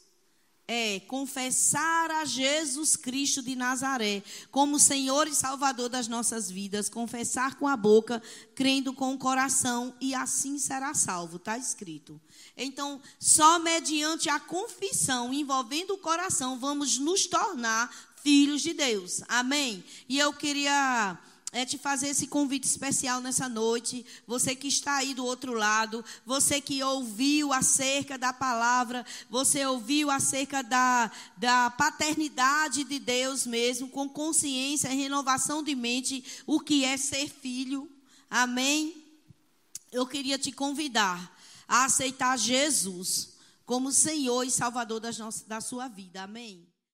É 0.71 1.01
confessar 1.01 2.11
a 2.11 2.27
Jesus 2.27 2.95
Cristo 2.95 3.41
de 3.41 3.57
Nazaré 3.57 4.23
como 4.51 4.79
Senhor 4.79 5.27
e 5.27 5.35
Salvador 5.35 5.89
das 5.89 6.07
nossas 6.07 6.51
vidas, 6.51 6.91
confessar 6.91 7.55
com 7.55 7.67
a 7.67 7.75
boca, 7.75 8.23
crendo 8.55 8.93
com 8.93 9.15
o 9.15 9.19
coração 9.19 9.95
e 9.99 10.15
assim 10.15 10.59
será 10.59 10.93
salvo, 10.93 11.39
está 11.39 11.57
escrito. 11.57 12.21
Então, 12.55 13.01
só 13.19 13.59
mediante 13.59 14.29
a 14.29 14.39
confissão 14.39 15.33
envolvendo 15.33 15.95
o 15.95 15.99
coração 15.99 16.59
vamos 16.59 16.99
nos 16.99 17.27
tornar 17.27 17.91
filhos 18.23 18.61
de 18.61 18.75
Deus. 18.75 19.23
Amém? 19.27 19.83
E 20.07 20.19
eu 20.19 20.35
queria 20.35 21.19
é 21.51 21.65
te 21.65 21.79
fazer 21.79 22.09
esse 22.09 22.27
convite 22.27 22.65
especial 22.65 23.21
nessa 23.21 23.49
noite. 23.49 24.05
Você 24.27 24.55
que 24.55 24.69
está 24.69 24.97
aí 24.97 25.15
do 25.15 25.25
outro 25.25 25.55
lado, 25.55 26.05
você 26.27 26.61
que 26.61 26.83
ouviu 26.83 27.53
acerca 27.53 28.19
da 28.19 28.33
palavra, 28.33 29.05
você 29.31 29.65
ouviu 29.65 30.11
acerca 30.11 30.63
da, 30.63 31.11
da 31.37 31.71
paternidade 31.71 32.85
de 32.85 32.99
Deus 32.99 33.47
mesmo, 33.47 33.89
com 33.89 34.09
consciência 34.09 34.93
e 34.93 34.97
renovação 34.97 35.63
de 35.63 35.75
mente, 35.75 36.23
o 36.47 36.61
que 36.61 36.85
é 36.85 36.97
ser 36.97 37.29
filho. 37.31 37.91
Amém? 38.29 39.03
Eu 39.91 40.07
queria 40.07 40.39
te 40.39 40.53
convidar 40.53 41.35
a 41.67 41.87
aceitar 41.87 42.37
Jesus 42.39 43.37
como 43.65 43.91
Senhor 43.91 44.45
e 44.45 44.51
Salvador 44.51 45.01
das 45.01 45.17
nossas, 45.17 45.43
da 45.43 45.63
sua 45.63 45.89
vida. 45.89 46.23
Amém? 46.23 46.68